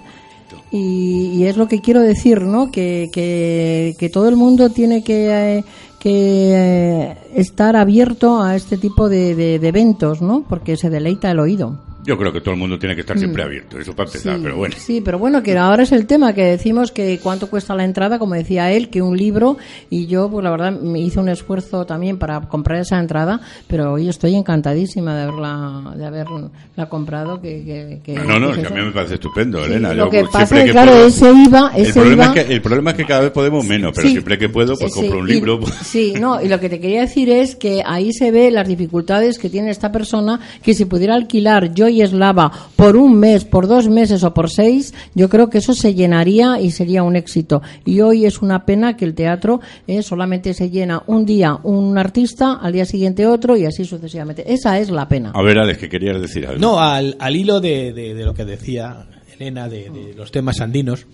[0.72, 2.70] Y, es lo que quiero decir, ¿no?
[2.70, 5.64] Que, que, todo el mundo tiene que,
[6.00, 10.44] que eh, estar abierto a este tipo de, de- de eventos, ¿no?
[10.48, 11.76] Porque se deleita el oído.
[12.06, 14.42] Yo creo que todo el mundo tiene que estar siempre abierto, eso para empezar, Sí,
[14.44, 14.76] pero bueno.
[14.78, 18.18] Sí, pero bueno, que ahora es el tema que decimos que cuánto cuesta la entrada,
[18.18, 19.58] como decía él, que un libro,
[19.90, 23.92] y yo, pues la verdad, me hice un esfuerzo también para comprar esa entrada, pero
[23.94, 26.50] hoy estoy encantadísima de haberla, de haberla
[26.90, 27.42] comprado.
[27.42, 29.94] Que, que, que- No, no, que a mí me parece estupendo, Elena.
[29.94, 32.46] lo Yo, que pasa es que, claro, puedo- ese IVA, el, ese problema IVA es
[32.46, 34.14] que, el problema es que cada vez podemos menos, pero Sí.
[34.14, 35.60] siempre que puedo, pues Sí, compro un y- libro.
[35.60, 38.68] pues, Sí, no, y lo que te quería decir es que ahí se ve las
[38.68, 43.68] dificultades que tiene esta persona, que si pudiera alquilar Joy Eslava por un mes, por
[43.68, 47.62] dos meses o por seis, yo creo que eso se llenaría y sería un éxito.
[47.86, 51.98] Y hoy es una pena que el teatro eh, solamente se llena un día un
[51.98, 54.52] artista, al día siguiente otro y así sucesivamente.
[54.54, 55.32] Esa es la pena.
[55.34, 56.60] A ver, Alex, que querías decir algo.
[56.60, 60.60] No, al, al hilo de, de- de lo que decía Elena de, de los temas
[60.62, 61.06] andinos,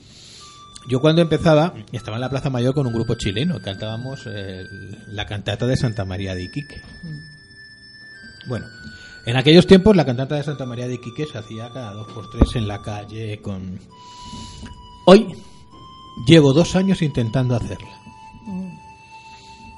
[0.90, 4.64] yo cuando empezaba estaba en la Plaza Mayor con un grupo chileno, cantábamos eh,
[5.08, 6.82] la cantata de Santa María de Iquique.
[8.48, 8.66] Bueno,
[9.26, 12.30] en aquellos tiempos la cantata de Santa María de Iquique se hacía cada dos por
[12.30, 13.80] tres en la calle con...
[15.06, 15.36] Hoy
[16.28, 17.90] llevo dos años intentando hacerla.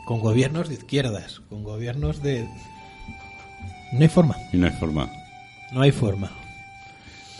[0.05, 2.47] Con gobiernos de izquierdas, con gobiernos de...
[3.93, 5.09] No hay forma, Y no hay forma.
[5.71, 6.31] no hay forma.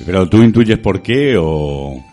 [0.05, 1.45] Pero tú intuyes por qué o.
[1.45, 2.03] o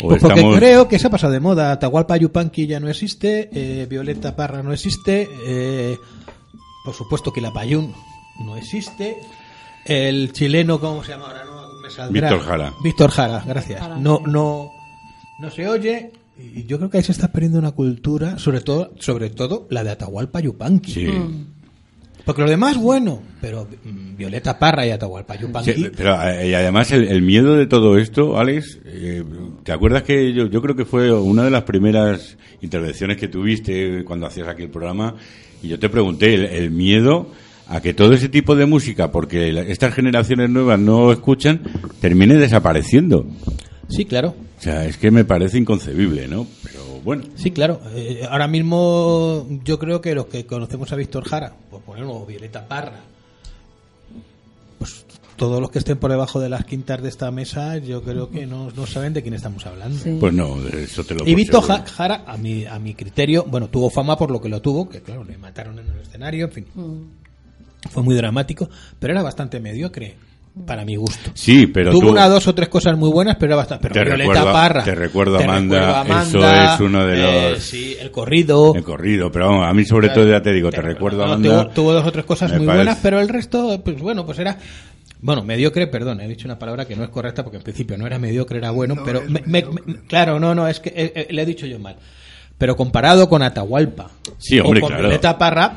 [0.00, 0.58] Pues porque estamos.
[0.58, 1.72] creo que se ha pasado de moda.
[1.72, 5.98] Atahualpa Yupanqui ya no existe, eh, Violeta Parra no existe, eh,
[6.84, 7.94] por supuesto que la Payún
[8.40, 9.18] no existe,
[9.84, 11.44] el chileno, ¿cómo se llama ahora?
[11.44, 12.28] No me saldrá.
[12.28, 12.72] Víctor Jara.
[12.82, 13.80] Víctor Jara, gracias.
[13.80, 14.70] Jara, No, no,
[15.38, 16.12] no se oye.
[16.36, 19.84] Y yo creo que ahí se está perdiendo una cultura, sobre todo, sobre todo la
[19.84, 20.92] de Atahualpa Yupanqui.
[20.92, 21.06] Sí.
[22.24, 25.74] Porque lo demás, bueno, pero mm, Violeta Parra y Atahualpa Yupanqui.
[25.74, 29.22] Sí, pero eh, y además el, el miedo de todo esto, Alex, eh,
[29.62, 34.04] ¿te acuerdas que yo, yo creo que fue una de las primeras intervenciones que tuviste
[34.04, 35.14] cuando hacías aquí el programa?
[35.62, 37.28] Y yo te pregunté el, el miedo
[37.68, 41.60] a que todo ese tipo de música, porque la- estas generaciones nuevas no escuchan,
[42.00, 43.26] termine desapareciendo.
[43.88, 44.34] Sí, claro.
[44.58, 46.46] O sea, es que me parece inconcebible, ¿no?
[46.62, 47.24] Pero bueno.
[47.36, 47.80] Sí, claro.
[47.94, 52.66] Eh, ahora mismo yo creo que los que conocemos a Víctor Jara, por ponerlo, Violeta
[52.66, 53.00] Parra,
[54.78, 55.04] pues
[55.36, 58.46] todos los que estén por debajo de las quintas de esta mesa, yo creo que
[58.46, 59.98] no, no saben de quién estamos hablando.
[59.98, 60.16] Sí.
[60.20, 61.62] Pues no, eso te lo Y puedo Víctor.
[61.64, 64.88] Ja- Jara, a mi, a mi criterio, bueno, tuvo fama por lo que lo tuvo,
[64.88, 66.66] que claro, le mataron en el escenario, en fin.
[67.90, 68.68] Fue muy dramático,
[68.98, 70.16] pero era bastante mediocre,
[70.66, 71.30] para mi gusto.
[71.34, 72.10] Sí, pero Tuvo tú...
[72.12, 73.82] una, dos o tres cosas muy buenas, pero era bastante.
[73.88, 74.84] Pero Te Violeta recuerdo- Parra.
[74.84, 78.72] te recuerdo, Amanda, recuerdo, eso es uno de eh, los- sí, el corrido.
[78.74, 81.62] El corrido, pero vamos, a mí sobre todo ya te digo, te recuerdo, No, Amanda,
[81.64, 84.38] tuvo, tuvo dos o tres cosas muy parece- buenas, pero el resto, pues bueno, pues
[84.38, 84.56] era.
[85.20, 88.06] Bueno, mediocre, perdón, he dicho una palabra que no es correcta porque en principio no
[88.06, 91.26] era mediocre, era bueno, pero me- me- me- claro, no, no, es que eh, eh,
[91.30, 91.96] le he dicho yo mal.
[92.58, 95.02] Pero comparado con Atahualpa Sí, hombre, o con claro.
[95.04, 95.76] Violeta Parra,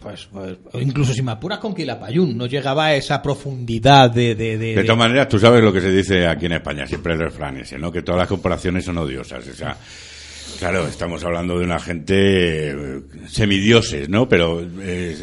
[0.00, 4.34] pues, pues, incluso si me apuras con Quilapayún, no llegaba a esa profundidad de...
[4.34, 7.14] De, de- De todas maneras, tú sabes lo que se dice aquí en España, siempre
[7.14, 7.90] el refrán ese, ¿no?
[7.92, 9.46] Que todas las comparaciones son odiosas.
[9.46, 9.76] O sea,
[10.58, 14.28] claro, estamos hablando de una gente eh, semidioses, ¿no?
[14.28, 15.16] Pero, eh,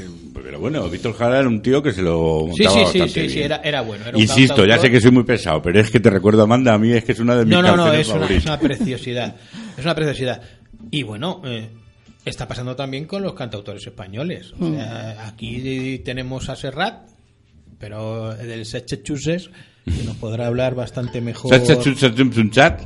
[0.43, 3.07] pero bueno, Víctor Jara era un tío que se lo Sí, montaba sí, sí, bastante
[3.23, 3.45] sí, sí, bien.
[3.45, 4.05] era, era bueno.
[4.07, 6.73] era un Insisto, ya sé que soy muy pesado, pero es que te recuerdo, Amanda,
[6.73, 8.59] a mí es que es una de mis No, no, no, es una, es una
[8.59, 9.35] preciosidad.
[9.77, 10.41] Es una preciosidad.
[10.91, 11.69] Y bueno, eh,
[12.25, 14.53] está pasando también con los cantautores españoles.
[14.59, 17.07] O sea, aquí tenemos a Serrat,
[17.79, 19.49] pero del Massachusetts,
[19.85, 21.51] que nos podrá hablar bastante mejor.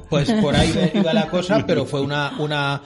[0.10, 2.82] Pues por ahí iba la cosa, pero fue una, una,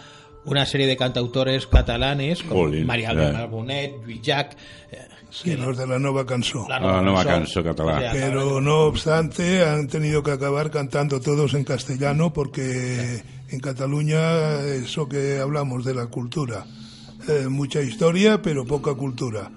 [0.46, 3.28] una serie de cantautores catalanes como María ya.
[3.30, 4.54] Alba Bonet, Lluís Llach,
[4.92, 4.98] eh,
[5.32, 6.68] Sí, los de la Nova Cansó.
[6.70, 7.64] la Ah, Nova Cançó.
[7.64, 7.84] Cançó.
[7.86, 13.60] O sea, Pero no obstante, han tenido que acabar cantando todos en castellano porque en
[13.60, 16.66] Cataluña eso que hablamos de la cultura,
[17.28, 19.52] eh, mucha historia pero poca cultura.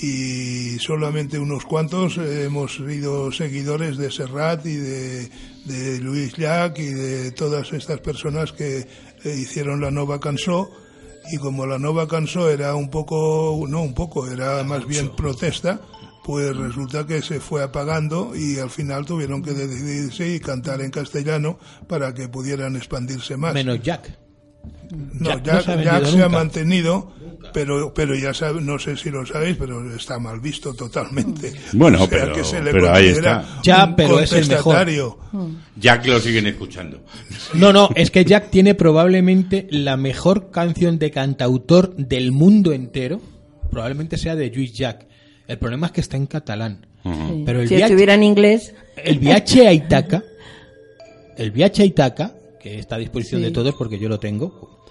[0.00, 5.28] Y solamente unos cuantos eh, hemos sido seguidores de Serrat y de,
[5.64, 8.78] de Luis Llach y de todas estas personas que
[9.24, 10.70] eh, hicieron la Nova Cansó.
[11.32, 15.80] Y como la Nova Cansó era un poco, no un poco, era más bien protesta,
[16.24, 20.90] pues resulta que se fue apagando y al final tuvieron que decidirse y cantar en
[20.90, 21.58] castellano
[21.88, 23.54] para que pudieran expandirse más.
[23.54, 24.18] menos Jack.
[25.18, 26.28] no, Jack Jack, no se ha vendido Jack se ha nunca.
[26.28, 27.12] mantenido,
[27.52, 31.52] pero pero ya sabe, no sé si lo sabéis, pero está mal visto totalmente.
[31.72, 33.44] Bueno, O sea, pero- que se le pero ahí está.
[33.64, 34.86] Ya, pero es el mejor.
[35.76, 37.02] Jack lo siguen escuchando.
[37.54, 43.20] No, no, es que Jack tiene probablemente la mejor canción de cantautor del mundo entero.
[43.70, 45.06] Probablemente sea de Lluís Jack.
[45.48, 46.86] El problema es que está en catalán.
[47.02, 47.42] Sí.
[47.44, 50.22] Pero el si viaje- estuviera en inglés, El viaje a Itaca,
[51.36, 53.46] el viaje a Itaca, que está a disposición Sí.
[53.46, 54.84] de todos porque yo lo tengo.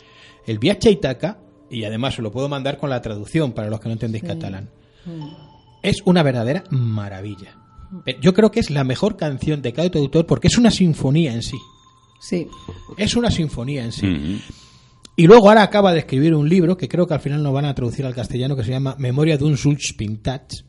[0.45, 3.79] El viaje a Itaca, y además os lo puedo mandar con la traducción para los
[3.79, 4.69] que no entendéis catalán,
[5.81, 7.57] es una verdadera maravilla.
[8.05, 11.33] Pero Yo creo que es la mejor canción de cada autor porque es una sinfonía
[11.33, 11.57] en sí.
[12.21, 12.47] Sí.
[12.97, 14.07] Es una sinfonía en sí.
[14.07, 14.39] Ujú.
[15.15, 17.65] Y luego ahora acaba de escribir un libro que creo que al final no van
[17.65, 20.65] a traducir al castellano que se llama Memoria d'un Sulch Pintats,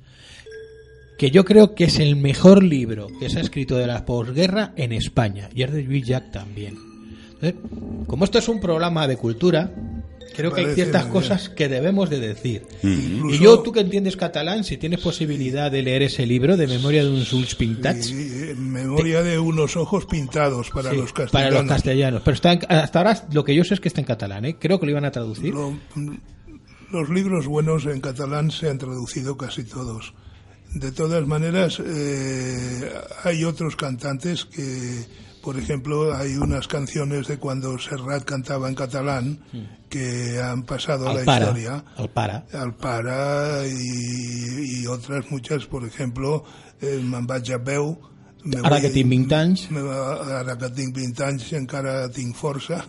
[1.16, 4.72] que yo creo que es el mejor libro que se ha escrito de la posguerra
[4.76, 5.48] en España.
[5.55, 6.76] Y es de Lluís Llach también.
[7.35, 7.55] Entonces,
[8.07, 9.72] como esto es un programa de cultura,
[10.35, 12.63] creo que hay ciertas cosas que debemos de decir.
[12.83, 16.67] Incluso- Y yo, tú que entiendes catalán, si tienes posibilidad de leer ese libro de
[16.67, 21.27] Memoria d'un Sulch Pintats, Y, eh, memoria de unos ojos pintados para sí, los para
[21.29, 21.61] castellanos.
[21.63, 22.23] los castellanos.
[22.25, 24.57] Pero está en- hasta ahora lo que yo sé es que está en catalán, ¿eh?
[24.59, 25.53] creo que lo iban a traducir.
[25.55, 25.77] Lo-
[26.91, 30.13] los libros buenos en catalán se han traducido casi todos.
[30.75, 32.91] De todas maneras, eh,
[33.25, 35.05] hay otros cantantes que,
[35.42, 39.38] por ejemplo, hay unas canciones de cuando Serrat cantaba en catalán
[39.88, 41.85] que han pasado a la Al para, historia.
[41.96, 42.46] al para.
[42.52, 46.44] Al para y, y otras muchas, por ejemplo,
[46.81, 49.70] el Me'n vaig a me Ara que tinc 20 anys.
[49.70, 52.85] me va- Ara que tinc 20 anys encara tinc força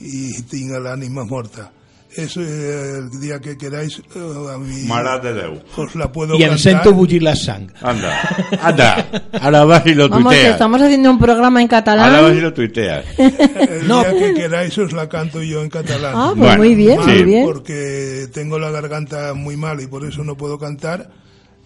[0.00, 1.72] i tinc l'ànima morta.
[2.16, 5.60] Es eh, el día que queráis, eh, a mí Mare de Déu.
[5.76, 6.58] os la puedo Y en cantar.
[6.58, 7.70] sento bullir la sang.
[7.82, 8.20] Anda,
[8.62, 9.06] anda.
[9.42, 10.52] Ahora vas y lo Vamos, que tuiteas.
[10.54, 12.42] estamos haciendo un programa en Ahora vas y catalán.
[12.42, 13.04] lo tuiteas.
[13.18, 14.00] El No.
[14.02, 16.12] día que queráis os la canto yo en catalán.
[16.16, 17.10] Ah, pues Bueno, muy bien, sí.
[17.10, 17.44] muy bien.
[17.44, 21.10] Porque tengo la garganta muy mal y por eso no puedo cantar.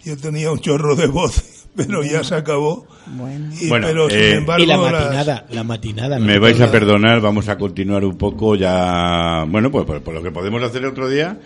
[0.05, 2.87] Yo tenía un chorro de voz, pero ya se acabó.
[3.07, 3.53] Bueno.
[3.61, 6.19] Y, Bueno, pero sin eh, embargo, Y la las- matinada, la matinada.
[6.19, 9.45] Me vais a perdonar, vamos a continuar un poco ya.
[9.49, 11.39] Bueno, pues por, por lo que podemos hacer otro día.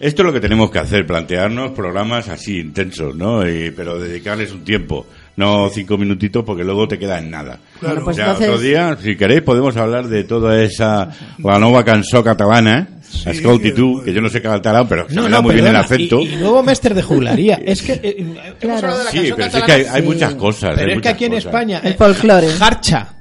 [0.00, 3.48] Esto es lo que tenemos que hacer, plantearnos programas así intensos, ¿no?
[3.48, 5.06] Y- pero dedicarles un tiempo,
[5.36, 7.58] no cinco minutitos porque luego te queda en nada.
[7.80, 7.96] Claro.
[7.96, 11.58] Bueno, pues o sea, entonces- otro día, si queréis, podemos hablar de toda esa, la
[11.58, 15.28] nueva canción catalana, Sí, Escolti tú, que- yo no sé catalán, pero se No, me
[15.30, 16.20] da no, muy bien el perdona, acento.
[16.20, 17.60] Y, y nuevo máster de juglaría.
[17.64, 17.92] es que.
[17.92, 18.98] eh, hemos Claro.
[18.98, 20.08] de la Sí, pero sí que hay, hay sí.
[20.08, 20.72] muchas cosas.
[20.74, 21.44] Pero hay es que aquí en cosas.
[21.46, 21.80] España.
[21.84, 22.48] El eh, folclore.
[22.48, 23.14] Jarcha.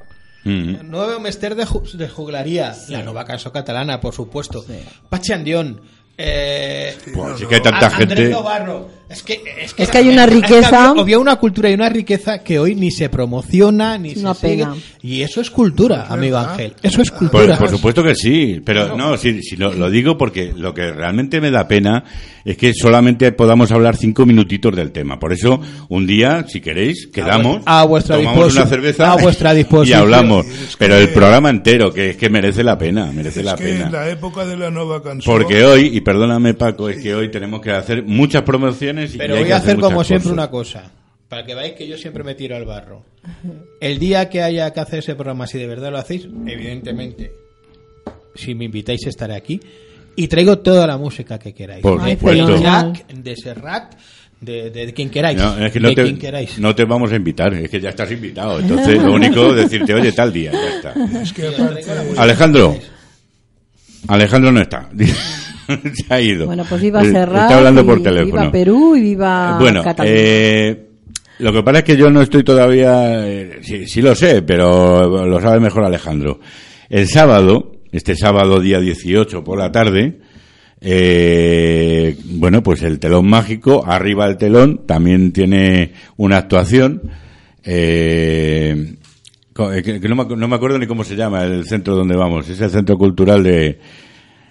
[0.45, 0.89] Mm.
[0.89, 2.73] Nuevo máster de, ju- de juglaría.
[2.89, 4.65] La nueva canción catalana, por supuesto.
[5.10, 5.80] Pachi Andión.
[6.17, 8.30] Eh, Pues sí que hay tanta gente.
[8.30, 9.04] Novarro.
[9.10, 10.89] Es que, es que, Es que hay una riqueza.
[10.89, 14.47] había, había una cultura y una riqueza que hoy ni se promociona, ni Una se
[14.49, 14.63] sigue.
[14.63, 14.76] pena.
[15.04, 16.52] Y eso es cultura, amigo verdad.
[16.54, 16.73] Ángel.
[16.82, 17.58] Eso es Por, cultura.
[17.58, 21.39] por supuesto que sí, pero no, sí, sí, lo, lo digo porque lo que realmente
[21.41, 22.04] me da pena
[22.43, 25.19] es que solamente podamos hablar cinco minutitos del tema.
[25.19, 28.63] Por eso, un día, si queréis, quedamos, a vuestra tomamos disposición.
[28.63, 29.99] una cerveza A vuestra y disposición.
[29.99, 30.47] hablamos.
[30.47, 33.65] Es Pero el programa entero, que es que merece la pena, merece es la que
[33.65, 33.86] pena.
[33.86, 35.32] en la época de la nueva canción.
[35.38, 39.33] Porque hoy, y perdóname Paco, es que hoy tenemos que hacer muchas promociones y Pero
[39.35, 40.33] hay voy que a hacer como siempre cosas.
[40.33, 40.91] una cosa.
[41.29, 43.03] Para que veáis que yo siempre me tiro al barro.
[43.81, 47.31] El día que haya que hacer ese programa, si de verdad lo hacéis, evidentemente,
[48.35, 49.59] si me invitáis estaré aquí.
[50.15, 51.81] Y traigo toda la música que queráis.
[51.81, 52.45] Por de supuesto.
[52.45, 52.93] fenomenal.
[52.93, 53.95] Jack, de Serrat,
[54.39, 55.39] de, de quien queráis.
[55.39, 56.59] No, es que no de te, quien queráis.
[56.59, 58.59] no te vamos a invitar, es que ya estás invitado.
[58.59, 60.93] Entonces, lo único es decirte, oye, tal día, ya está.
[61.19, 61.81] Es que aparte,
[62.17, 62.77] Alejandro.
[64.07, 64.87] Alejandro no está.
[65.93, 66.45] Se ha ido.
[66.45, 67.43] Bueno, pues viva Eh, Serrat.
[67.43, 68.26] Está hablando por teléfono.
[68.41, 70.15] Viva Perú y viva bueno, Cataluña.
[70.17, 70.86] eh,
[71.39, 73.28] lo que pasa es que yo no estoy todavía.
[73.28, 76.39] eh, sí, sí lo sé, pero lo sabe mejor Alejandro.
[76.89, 80.19] El sábado, este sábado día 18 por la tarde,
[80.82, 87.02] eh, bueno, pues el telón mágico, arriba el telón, también tiene una actuación.
[87.63, 88.95] Eh,
[89.73, 92.49] eh, que, no, me, no me acuerdo ni cómo se llama el centro donde vamos.
[92.49, 93.80] Es el centro cultural de.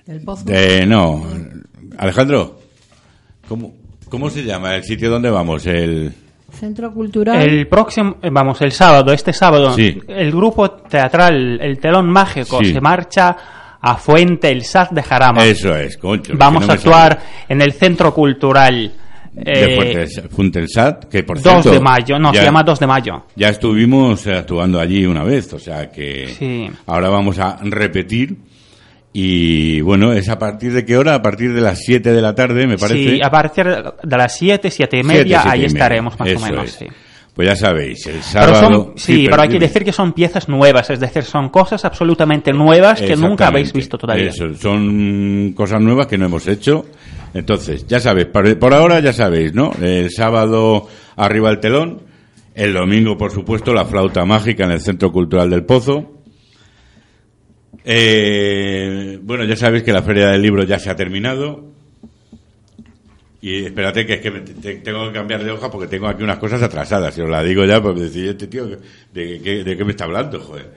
[0.06, 0.44] El pozo.
[0.44, 1.24] de no.
[1.98, 2.58] Alejandro,
[3.48, 3.74] ¿cómo,
[4.08, 5.66] ¿cómo se llama el sitio donde vamos?
[5.66, 6.12] El.
[6.52, 7.40] Centro Cultural.
[7.42, 9.98] El próximo, eh, vamos, el sábado, este sábado, Sí.
[10.08, 12.72] el grupo teatral El Telón Mágico Sí.
[12.74, 13.36] se marcha
[13.80, 15.44] a Fuente el Saz de Jarama.
[15.46, 16.34] Eso es, concho.
[16.36, 18.92] Vamos no a actuar en el Centro Cultural
[19.32, 22.78] de eh, Fuentes- Fuentesat, que por 2 cierto, de mayo, no, ya, se llama 2
[22.78, 23.24] de mayo.
[23.34, 26.68] Ya estuvimos actuando allí una vez, o sea que Sí.
[26.86, 28.36] ahora vamos a repetir.
[29.14, 31.14] Y bueno, ¿es a partir de qué hora?
[31.14, 33.16] A partir de las 7 de la tarde, me parece.
[33.16, 35.66] Sí, a partir de las 7, 7 y media, siete ahí y media.
[35.66, 36.64] estaremos más Eso o menos.
[36.64, 36.72] es.
[36.72, 36.86] sí.
[37.34, 38.22] Pues ya sabéis, el Pero
[38.54, 38.84] sábado.
[38.84, 42.52] son, sí, pero hay que decir que son piezas nuevas, es decir, son cosas absolutamente
[42.52, 44.28] nuevas que nunca habéis visto todavía.
[44.28, 46.84] Eso, son cosas nuevas que no hemos hecho.
[47.32, 49.72] Entonces, ya sabéis, por ahora ya sabéis, ¿no?
[49.80, 52.02] El sábado arriba el telón,
[52.54, 56.21] el domingo, por supuesto, la flauta mágica en el Centro Cultural del Pozo.
[57.84, 61.70] Eh, bueno, ya sabéis que la Feria del Libro ya se ha terminado.
[63.40, 66.22] Y espérate que es que me- te- tengo que cambiar de hoja porque tengo aquí
[66.22, 67.12] unas cosas atrasadas.
[67.14, 70.04] Si os la digo ya, pues decir, este tío, ¿de, qué- de qué me está
[70.04, 70.70] hablando, joder?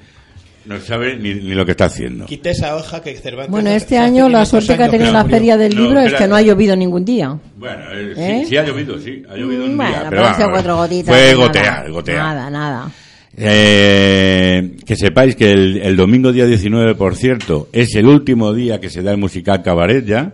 [0.66, 2.26] No sabe ni, ni lo que está haciendo.
[2.26, 3.52] Quite esa hoja que Cervantes.
[3.52, 5.36] Bueno, este año la 500 suerte que ha tenido la murió.
[5.38, 7.38] feria del No, libro es que no ha llovido ningún día.
[7.56, 8.40] Bueno, eh, ¿Eh?
[8.46, 10.08] sí, sí ha llovido, sí, ha llovido un Bueno, día.
[10.10, 11.16] pero vamos, cuatro gotitas.
[11.16, 11.36] Fue nada.
[11.36, 12.18] gotear, gotear.
[12.18, 12.92] Nada, nada.
[13.38, 18.90] Eh, que sepáis que el, domingo día 19, por cierto, es el último día que
[18.90, 20.34] se da el musical Cabaret ya.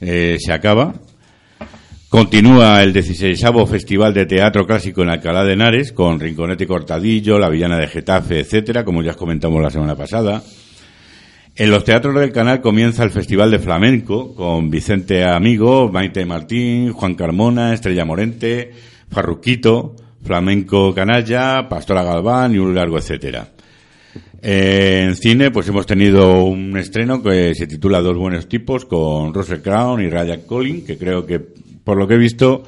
[0.00, 0.94] Eh, se acaba.
[2.08, 7.48] Continúa el 16 Festival de Teatro Clásico en Alcalá de Henares con Rinconete Cortadillo, La
[7.48, 10.42] Villana de Getafe, etcétera, como ya os comentamos la semana pasada.
[11.54, 16.92] En los teatros del canal comienza el Festival de Flamenco con Vicente Amigo, Maite Martín,
[16.92, 18.72] Juan Carmona, Estrella Morente,
[19.10, 23.48] Farruquito, Flamenco Canalla, Pastora Galván y un largo etcétera.
[24.42, 29.34] Eh, en cine, pues hemos tenido un estreno que se titula Dos buenos tipos con
[29.34, 32.62] Russell Crown y Ryan Collins, que creo que, por lo que he visto,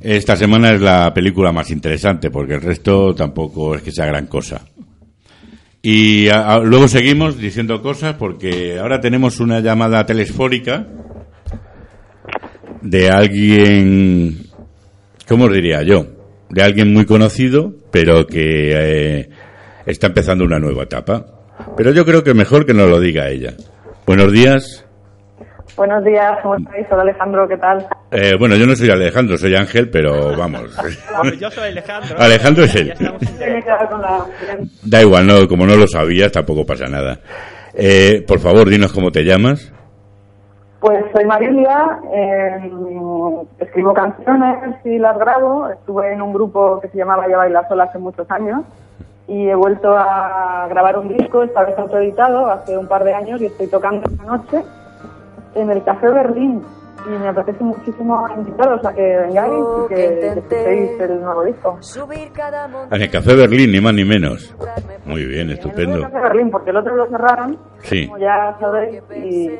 [0.00, 4.26] esta semana es la película más interesante, porque el resto tampoco es que sea gran
[4.26, 4.64] cosa.
[5.82, 6.28] Y
[6.62, 10.86] luego seguimos diciendo cosas, porque ahora tenemos una llamada telesfórica
[12.80, 14.46] de alguien,
[15.28, 16.13] ¿cómo os diría yo?
[16.50, 19.28] De alguien muy conocido, pero que eh,
[19.86, 21.24] está empezando una nueva etapa.
[21.76, 23.54] Pero yo creo que mejor que nos lo diga ella.
[24.06, 24.84] Buenos días.
[25.76, 26.86] Buenos días, ¿cómo estáis?
[26.90, 27.86] Hola Alejandro, ¿qué tal?
[28.12, 30.76] Eh, bueno, yo no soy Alejandro, soy Ángel, pero vamos.
[31.40, 32.16] Yo soy Alejandro.
[32.16, 32.94] Alejandro es él.
[34.82, 37.18] Da igual, no, como no lo sabías, tampoco pasa nada.
[37.74, 39.72] Eh, por favor, dinos cómo te llamas.
[40.78, 42.70] Pues soy Marilia, eh,
[43.58, 45.68] escribo canciones y las grabo.
[45.68, 48.62] Estuve en un grupo que se llamaba Ya Baila Sola hace muchos años
[49.26, 53.40] y he vuelto a grabar un disco, esta vez autoeditado, hace un par de años
[53.40, 54.62] y estoy tocando esta noche
[55.54, 56.62] en el Café Berlín.
[57.06, 61.78] Y me apetece muchísimo invitaros a que vengáis y que, que escuchéis el nuevo disco.
[62.90, 64.56] En el Café Berlín, ni más ni menos.
[65.04, 66.00] Muy bien, En el estupendo.
[66.00, 68.06] Café Berlín, porque el otro lo cerraron, Sí.
[68.06, 69.50] como ya sabéis, y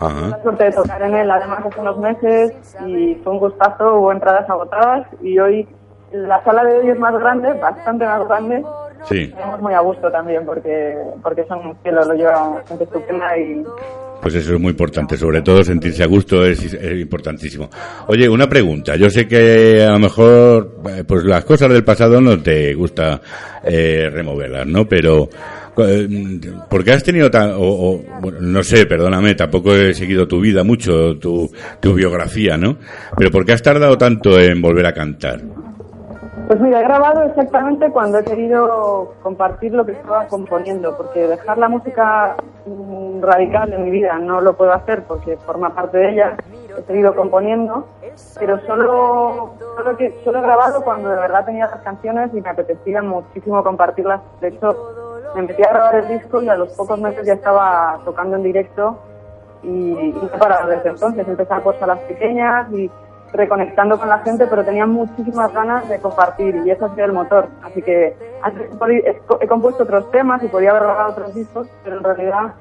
[0.00, 0.28] Ajá.
[0.28, 2.52] la suerte de tocar en él además hace unos meses
[2.86, 5.68] y fue un gustazo, hubo entradas agotadas y hoy
[6.12, 8.64] la sala de hoy es más grande, bastante más grande.
[9.04, 9.32] Sí.
[9.34, 13.64] Estamos muy a gusto también porque porque son un cielo, lo lleva gente estupenda y
[14.24, 17.68] Pues eso es muy importante, sobre todo sentirse a gusto es, importantísimo.
[18.06, 18.96] Oye, una pregunta.
[18.96, 23.20] Yo sé que a lo mejor, eh, pues las cosas del pasado no te gusta
[23.62, 24.88] eh, removerlas, ¿no?
[24.88, 25.28] Pero,
[25.76, 26.08] eh,
[26.70, 28.02] ¿por qué has tenido tan, o,
[28.40, 32.78] no sé, perdóname, tampoco he seguido tu vida mucho, tu, tu biografía, ¿no?
[33.18, 35.42] Pero ¿por qué has tardado tanto en volver a cantar?
[36.54, 41.58] Pues mira, he grabado exactamente cuando he querido compartir lo que estaba componiendo, porque dejar
[41.58, 42.36] la música
[43.20, 46.36] radical en mi vida no lo puedo hacer porque forma parte de ella.
[46.78, 47.88] He seguido componiendo,
[48.38, 52.50] pero solo, solo, que, solo he grabado cuando de verdad tenía las canciones y me
[52.50, 54.20] apetecía muchísimo compartirlas.
[54.40, 54.76] De hecho,
[55.34, 58.44] me metí a grabar el disco y a los pocos meses ya estaba tocando en
[58.44, 58.96] directo
[59.64, 61.26] y, y no he desde entonces.
[61.26, 62.88] Empecé por salas pequeñas y
[63.34, 67.12] reconectando con la gente, pero tenía muchísimas ganas de compartir y eso ha sido el
[67.12, 67.48] motor.
[67.62, 68.16] Así que
[69.40, 72.54] he compuesto otros temas y podía haber grabado otros discos, pero en realidad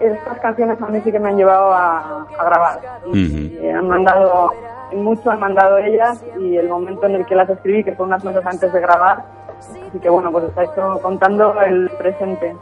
[0.00, 2.80] estas canciones a mí sí que me han llevado a, a grabar.
[3.12, 4.52] Y, han mandado,
[4.92, 8.22] mucho han mandado ellas y el momento en el que las escribí, que fue unas
[8.22, 9.24] meses antes de grabar,
[9.88, 12.54] así que bueno, pues está esto contando el presente.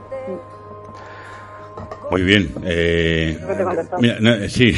[2.11, 2.49] Muy bien.
[2.65, 3.39] Eh,
[4.01, 4.73] mira, no, sí,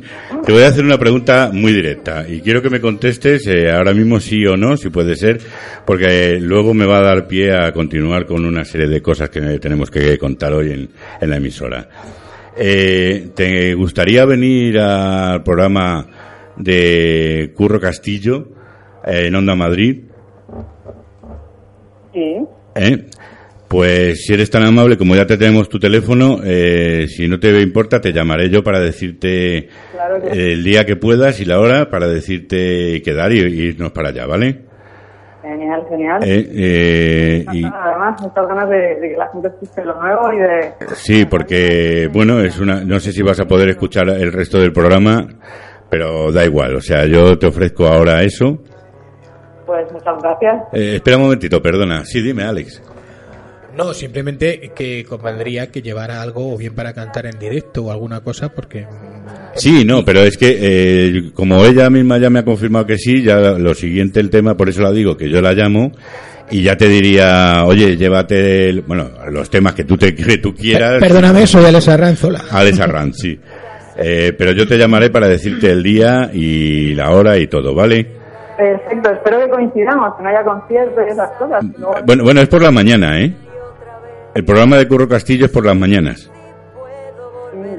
[0.44, 3.92] te voy a hacer una pregunta muy directa y quiero que me contestes eh, ahora
[3.92, 5.38] mismo sí o no, si puede ser,
[5.84, 9.28] porque eh, luego me va a dar pie a continuar con una serie de cosas
[9.28, 10.88] que tenemos que contar hoy en,
[11.20, 11.88] en la emisora.
[12.56, 16.06] Eh, ¿Te gustaría venir al programa
[16.56, 18.48] de Curro Castillo
[19.04, 20.04] eh, en Onda Madrid?
[22.12, 22.36] Sí.
[22.74, 23.06] ¿Eh?
[23.68, 27.60] Pues si eres tan amable, como ya te tenemos tu teléfono, eh, si no te
[27.60, 31.90] importa, te llamaré yo para decirte Claro que el día que puedas y la hora
[31.90, 34.68] para decirte quedar y, y irnos para allá, ¿vale?
[35.42, 36.22] Genial, genial.
[36.24, 40.38] Eh, eh, y, Además, muchas ganas de, de que la gente escuche lo nuevo y
[40.38, 40.74] de...
[40.94, 44.72] sí, porque, bueno, es una, no sé si vas a poder escuchar el resto del
[44.72, 45.26] programa,
[45.90, 48.58] pero da igual, o sea, yo te ofrezco ahora eso.
[49.64, 50.62] Pues muchas gracias.
[50.72, 52.02] Eh, espera un momentito, perdona.
[52.04, 52.82] Sí, dime, Alex.
[53.78, 58.20] No, simplemente que convendría que llevara algo o bien para cantar en directo o alguna
[58.20, 58.84] cosa porque
[59.54, 63.22] Sí, no, pero es que eh, como ella misma ya me ha confirmado que sí,
[63.22, 65.92] ya lo siguiente el tema, por eso la digo, que yo la llamo
[66.50, 70.54] y ya te diría, oye, llévate, el- bueno, los temas que tú te que tú
[70.54, 70.98] quieras.
[71.00, 72.44] Perdóname, soy Alex Arranzola.
[72.50, 73.38] Alex Arranz, sí.
[74.00, 78.06] Eh, pero yo te llamaré para decirte el día y la hora y todo, ¿vale?
[78.56, 81.64] Perfecto, espero que coincidamos, que no haya conciertos y esas cosas.
[82.06, 83.32] Bueno, bueno, es por la mañana, ¿eh?
[84.34, 86.30] El programa de Curro Castillo es por las mañanas.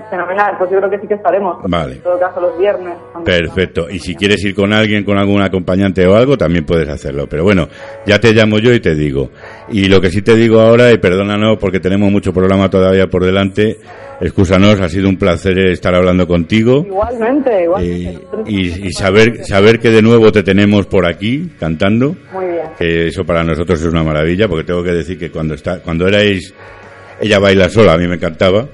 [0.09, 1.57] Fenomenal, pues yo creo que sí que estaremos.
[1.67, 1.95] Vale.
[1.95, 2.95] En todo caso, los viernes.
[3.23, 3.89] Perfecto.
[3.89, 7.27] Y si quieres ir con alguien, con algún acompañante o algo, también puedes hacerlo.
[7.29, 7.67] Pero bueno,
[8.05, 9.29] ya te llamo yo y te digo.
[9.69, 13.23] Y lo que sí te digo ahora, y perdónanos porque tenemos mucho programa todavía por
[13.23, 13.77] delante,
[14.21, 16.83] excúsanos, ha sido un placer estar hablando contigo.
[16.85, 17.99] Igualmente, igualmente.
[18.11, 22.45] Y, Nosotros- y- y saber saber que de nuevo te tenemos por aquí cantando Muy
[22.45, 22.65] bien.
[22.77, 26.07] que eso para nosotros es una maravilla porque tengo que decir que cuando está cuando
[26.07, 26.53] erais
[27.21, 28.67] ella baila sola a mí me encantaba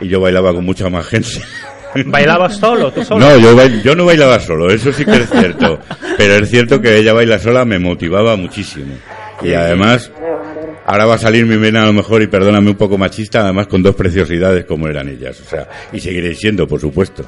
[0.00, 1.28] y yo bailaba con mucha más gente
[2.06, 2.92] ¿Bailabas solo?
[2.92, 3.20] ¿Tú solo?
[3.26, 5.78] no yo bail- yo no bailaba solo eso sí que es cierto
[6.16, 8.94] pero es cierto que ella baila sola me motivaba muchísimo
[9.42, 10.10] y además
[10.88, 13.66] ahora va a salir mi vena a lo mejor y perdóname un poco machista además
[13.68, 17.24] con dos preciosidades como eran ellas o sea y seguiréis siendo por supuesto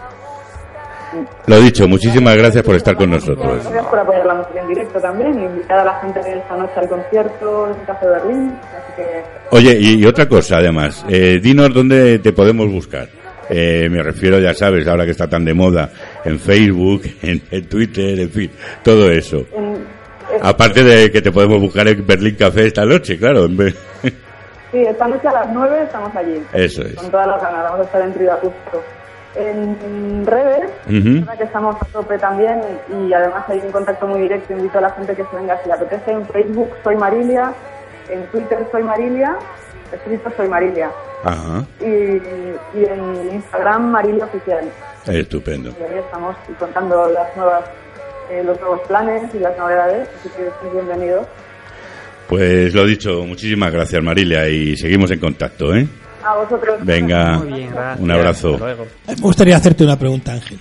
[1.46, 5.00] lo dicho muchísimas gracias por estar con nosotros Gracias por apoyar la música en directo
[5.00, 5.38] también.
[5.40, 8.52] y Invitar a la gente de esta noche al concierto en Café Berlín.
[8.62, 13.08] Así que Oye, y, y otra cosa además, eh, dinos dónde te podemos buscar.
[13.48, 15.90] Eh, me refiero, ya sabes, ahora que está tan de moda,
[16.24, 18.50] en Facebook, en, en Twitter, en fin,
[18.84, 19.44] todo eso.
[19.52, 19.99] en-
[20.42, 23.44] Aparte de que te podemos buscar en Berlín Café esta noche, claro.
[23.44, 23.76] en vez-
[24.72, 26.42] Sí, esta noche a las 9 estamos allí.
[26.52, 26.94] Eso es.
[26.94, 28.82] Con todas las ganas, vamos a estar en Trida justo.
[29.36, 31.20] En redes, Ujú.
[31.20, 34.52] verdad que estamos a tope también y además hay un contacto muy directo.
[34.52, 36.12] Invito a la gente que se venga si le apetece.
[36.12, 37.52] En Facebook soy Marilia,
[38.08, 39.36] en Twitter soy Marilia,
[39.92, 40.90] escrito soy Marilia.
[41.24, 41.84] Ajá, Y,
[42.78, 44.68] y en Instagram Marilia Oficial.
[45.06, 45.70] estupendo.
[45.78, 47.64] Y ahí estamos contando las nuevas,
[48.30, 51.26] eh, los nuevos planes y las novedades, así que estéis bienvenidos.
[52.28, 55.86] Pues lo dicho, muchísimas gracias Marilia y seguimos en contacto, ¿eh?
[56.24, 56.78] A vosotros.
[56.84, 58.00] Venga, Muy bien, gracias.
[58.00, 58.52] un abrazo.
[58.54, 58.86] Hasta luego.
[59.08, 60.58] Me gustaría hacerte una pregunta, Ángel.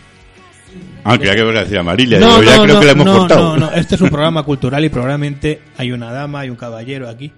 [1.03, 3.57] Aunque ya que voy a decir a Marilia, ya creo que le hemos no, cortado.
[3.57, 7.07] no, no, este es un programa cultural y probablemente hay una dama y un caballero
[7.07, 7.31] aquí.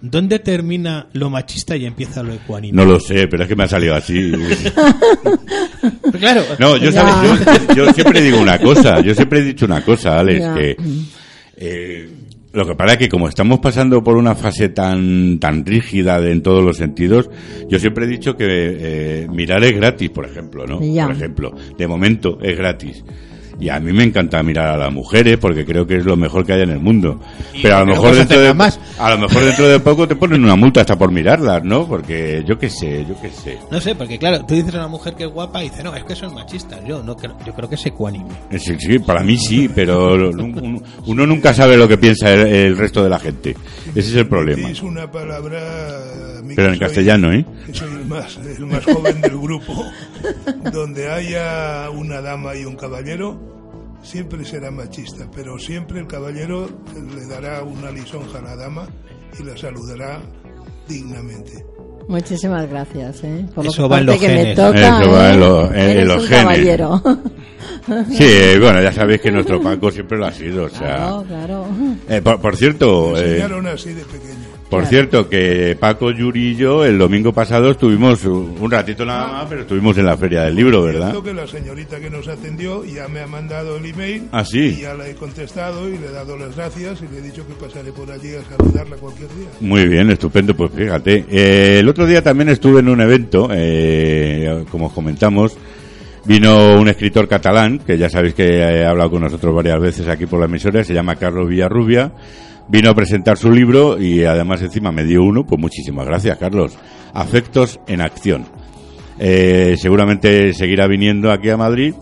[0.00, 2.76] ¿Dónde termina lo machista y empieza lo ecuánime?
[2.76, 4.32] No lo sé, pero es que me ha salido así.
[6.18, 6.42] Claro.
[6.58, 7.14] No, yo, sabes,
[7.68, 10.54] yo, yo siempre digo una cosa, yo siempre he dicho una cosa, Alex, Ya.
[10.54, 10.76] que
[11.56, 12.08] eh,
[12.52, 16.32] lo que pasa es que como estamos pasando por una fase tan tan rígida de-
[16.32, 17.30] en todos los sentidos,
[17.68, 20.80] yo siempre he dicho que eh, mirar es gratis, por ejemplo, ¿no?
[20.82, 21.06] Ya.
[21.06, 23.04] Por ejemplo, de momento es gratis.
[23.60, 26.46] Y a mí me encanta mirar a las mujeres porque creo que es lo mejor
[26.46, 27.20] que hay en el mundo.
[27.52, 30.14] Y Pero a lo mejor dentro de nada a lo mejor dentro de poco te
[30.16, 31.86] ponen una multa hasta por mirarlas, ¿no?
[31.88, 33.58] Porque yo qué sé, yo qué sé.
[33.70, 35.94] No sé, porque claro, tú dices a una mujer que es guapa y dice, no,
[35.96, 36.80] es que son machistas.
[36.86, 38.30] Yo no creo, yo creo que es ecuánime.
[38.58, 42.76] Sí, sí, para mí sí, pero un- uno nunca sabe lo que piensa el, el
[42.76, 43.56] resto de la gente.
[43.90, 44.68] Ese es el problema.
[44.70, 45.60] Es una palabra...
[46.54, 47.44] Pero en soy- castellano, ¿eh?
[47.72, 49.84] soy el más, el más joven del grupo.
[50.72, 53.38] Donde haya una dama y un caballero,
[54.02, 56.68] siempre será machista, pero siempre el caballero
[57.14, 58.88] le dará una lisonja a la dama
[59.38, 60.20] y la saludará
[60.88, 61.64] dignamente.
[62.08, 63.44] Muchísimas gracias, ¿eh?
[63.54, 64.56] Por Eso va en los que me genes.
[64.56, 65.34] toca, Eso va ¿eh?
[65.34, 66.42] en lo- en- en los genes.
[66.42, 67.02] caballero.
[68.10, 70.78] Sí, eh, bueno, ya sabéis que nuestro Paco siempre lo ha sido, o sea...
[70.96, 71.66] Claro, claro.
[72.08, 74.37] Eh, por, por cierto, Me eh, enseñaron así de pequeño.
[74.70, 79.46] Por cierto, que Paco, Yuri y yo el domingo pasado estuvimos un ratito nada más,
[79.48, 81.14] pero estuvimos en la Feria del Libro, ¿verdad?
[81.22, 84.76] Que la señorita que nos atendió ya me ha mandado el email Ah, sí.
[84.78, 87.46] y ya la he contestado y le he dado las gracias y le he dicho
[87.46, 89.48] que pasaré por allí a saludarla cualquier día.
[89.60, 91.24] Muy bien, estupendo, pues fíjate.
[91.30, 95.56] Eh, el otro día también estuve en un evento, eh, como os comentamos,
[96.26, 100.26] vino un escritor catalán, que ya sabéis que ha hablado con nosotros varias veces aquí
[100.26, 102.12] por la emisora, se llama Carlos Villarrubia,
[102.68, 106.76] vino a presentar su libro y además encima me dio uno, pues muchísimas gracias Carlos.
[107.14, 108.46] Afectos en acción.
[109.18, 111.94] Eh, seguramente seguirá viniendo aquí a Madrid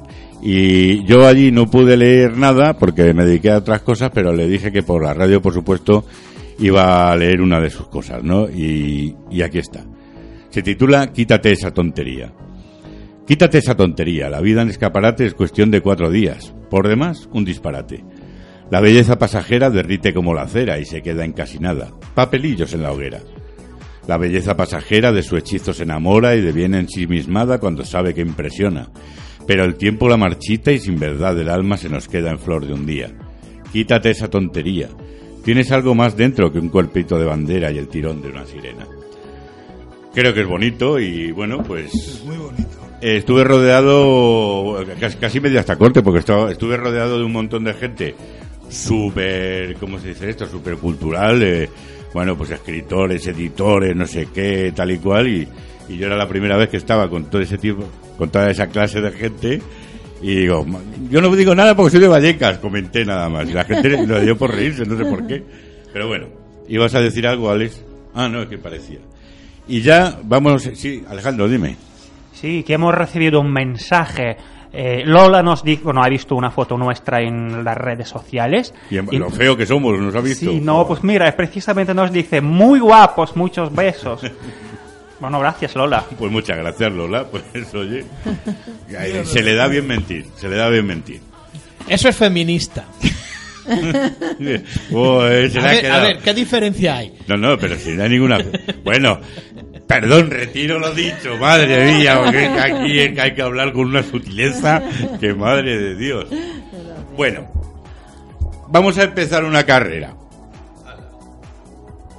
[0.43, 4.47] y yo allí no pude leer nada porque me dediqué a otras cosas, pero le
[4.49, 6.05] dije que por la radio, por supuesto,
[6.59, 8.49] iba a leer una de sus cosas, ¿no?
[8.49, 9.85] Y, y aquí está.
[10.51, 12.33] Se titula Quítate esa tontería.
[13.27, 14.29] Quítate esa tontería.
[14.29, 16.55] La vida en escaparate es cuestión de cuatro días.
[16.71, 18.05] Por demás, un disparate.
[18.71, 21.93] La belleza pasajera derrite como la cera y se queda en casi nada.
[22.15, 23.21] Papelillos en la hoguera.
[24.09, 28.89] La belleza pasajera de su hechizo se enamora y deviene ensimismada cuando sabe que impresiona.
[29.47, 32.67] Pero el tiempo la marchita y sin verdad el alma se nos queda en flor
[32.67, 33.11] de un día.
[33.73, 34.89] Quítate esa tontería.
[35.45, 38.87] Tienes algo más dentro que un cuerpito de bandera y el tirón de una sirena.
[40.13, 42.69] Creo que es bonito y bueno, pues Es muy bonito.
[43.01, 47.63] eh, estuve rodeado, casi, casi medio hasta corte, porque estaba, estuve rodeado de un montón
[47.65, 48.15] de gente
[48.69, 50.47] súper, ¿cómo se dice esto?
[50.47, 51.69] Súper cultural, eh,
[52.13, 55.49] bueno, pues escritores, editores, no sé qué, tal y cual, y,
[55.89, 57.85] yo era la primera vez que estaba con todo ese tipo,
[58.19, 59.63] con toda esa clase de gente,
[60.23, 63.53] y digo, "Ma- yo no digo nada porque soy de Vallecas, comenté nada más, y
[63.53, 65.43] la gente lo dio por reírse, no sé por qué,
[65.93, 66.27] pero bueno,
[66.69, 67.83] ¿ibas a decir algo, Alex?
[68.15, 68.99] Ah, no, es que parecía.
[69.69, 71.77] Y ya vamos, sí, Alejandro, dime.
[72.33, 74.37] Sí, que hemos recibido un mensaje.
[74.79, 78.75] Eh, Lola nos dijo, bueno, ha visto una foto nuestra en las redes sociales.
[78.91, 80.51] Y en- lo feo que somos, ¿nos ha visto?
[80.51, 84.21] Sí, no, pues mira, precisamente nos dice, muy guapos, muchos besos.
[85.21, 86.05] bueno, gracias Lola.
[86.19, 87.25] Pues muchas gracias, Lola.
[87.31, 88.05] Pues oye,
[89.25, 91.21] se le da bien mentir, se le da bien mentir.
[91.89, 92.85] Eso es feminista.
[94.93, 96.03] Oh, eh, se A le ha ver, a quedado.
[96.03, 97.15] ver, ¿qué diferencia hay?
[97.27, 98.39] No, no, pero si no hay ninguna.
[98.85, 99.21] Bueno,
[99.87, 104.83] perdón, retiro lo dicho, madre mía, porque aquí hay que hablar con una sutileza
[105.21, 106.27] que madre de Dios.
[107.17, 107.47] Bueno,
[108.69, 110.15] vamos a empezar una carrera.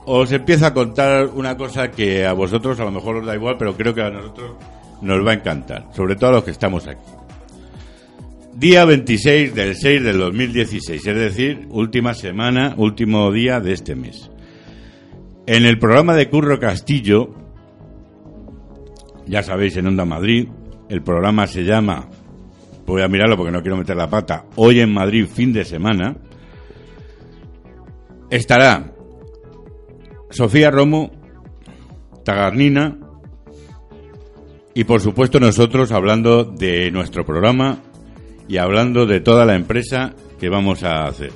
[0.05, 3.57] Os empiezo a contar una cosa que a vosotros a lo mejor os da igual,
[3.57, 4.53] pero creo que a nosotros
[5.01, 7.01] nos va a encantar, sobre todo a los que estamos aquí.
[8.53, 14.31] Día 26 del 6 del 2016, es decir, última semana, último día de este mes.
[15.45, 17.46] En el programa de Curro Castillo,
[19.27, 20.47] ya sabéis, en Onda Madrid,
[20.89, 22.07] el programa se llama,
[22.85, 26.15] voy a mirarlo porque no quiero meter la pata, Hoy en Madrid, fin de semana,
[28.29, 28.93] estará
[30.29, 31.11] Sofía Romo,
[32.23, 32.97] Tagarnina
[34.73, 37.79] y por supuesto nosotros hablando de nuestro programa
[38.47, 41.31] y hablando de toda la empresa que vamos a hacer.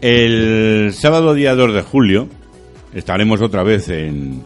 [0.00, 2.28] El sábado día 2 de julio
[2.94, 4.42] estaremos otra vez en,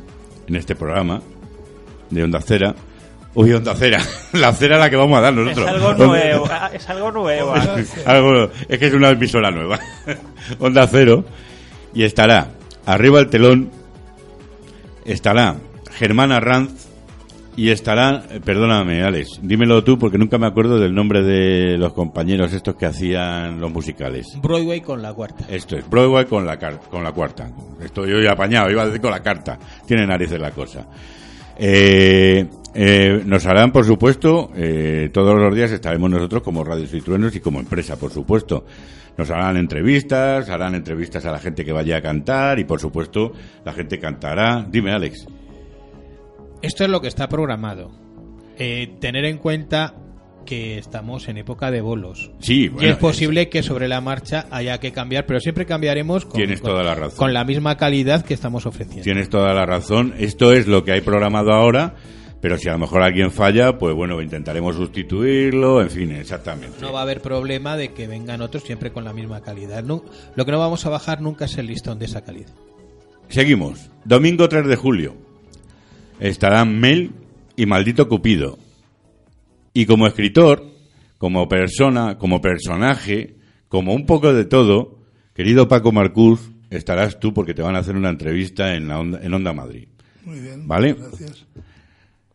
[0.51, 1.23] en este programa
[2.11, 2.75] de Onda Cera.
[3.35, 4.01] Uy, Onda Cera,
[4.33, 5.69] la cera a la que vamos a dar Es nosotros.
[5.69, 7.55] algo Onda- nuevo, ah, es algo nuevo.
[8.07, 9.79] algo- es que es una emisora nueva.
[10.59, 11.25] Onda Cero.
[11.95, 12.49] Y estará
[12.87, 13.71] arriba el telón,
[15.05, 15.57] estará
[15.93, 16.89] Germán Arranz
[17.61, 21.93] y estará, eh, perdóname Alex, dímelo tú porque nunca me acuerdo del nombre de los
[21.93, 24.27] compañeros estos que hacían los musicales.
[24.41, 25.45] Broadway con la cuarta.
[25.47, 27.51] Esto es Broadway con la, con la cuarta.
[27.83, 29.59] Estoy hoy apañado, iba a decir con la carta.
[29.87, 30.87] Tiene narices la cosa.
[31.59, 37.01] Eh, eh, nos harán, por supuesto, eh, todos los días estaremos nosotros como Radio y
[37.03, 38.65] Truenos y como empresa, por supuesto.
[39.19, 43.33] Nos harán entrevistas, harán entrevistas a la gente que vaya a cantar y, por supuesto,
[43.67, 44.67] la gente cantará.
[44.67, 45.27] Dime, Alex.
[46.63, 47.91] Esto es lo que está programado.
[48.59, 49.95] Eh, tener en cuenta
[50.45, 52.31] que estamos en época de bolos.
[52.41, 56.25] Sí, y bueno, es posible que sobre la marcha haya que cambiar, pero siempre cambiaremos
[56.25, 57.17] con, Tienes con- toda la razón.
[57.19, 59.03] con la misma calidad que estamos ofreciendo.
[59.05, 60.15] Tienes toda la razón.
[60.19, 61.95] Esto es lo que hay programado ahora,
[62.41, 66.79] pero si a lo mejor alguien falla, pues bueno, intentaremos sustituirlo, en fin, exactamente.
[66.81, 69.85] No va a haber problema de que vengan otros siempre con la misma calidad.
[69.85, 70.05] No-
[70.35, 72.51] lo que no vamos a bajar nunca es el listón de esa calidad.
[73.29, 73.91] Seguimos.
[74.05, 75.15] Domingo 3 de julio.
[76.21, 77.11] Estarán Mel
[77.57, 78.59] y Maldito Cupido.
[79.73, 80.65] Y como escritor,
[81.19, 83.37] como persona, como personaje,
[83.69, 84.99] como un poco de todo,
[85.35, 89.21] querido Paco Marcuz, estarás tú porque te van a hacer una entrevista en, la Onda,
[89.23, 89.89] en Onda Madrid.
[90.25, 90.69] Muy bien.
[90.69, 90.95] ¿Vale?
[90.95, 91.47] Gracias.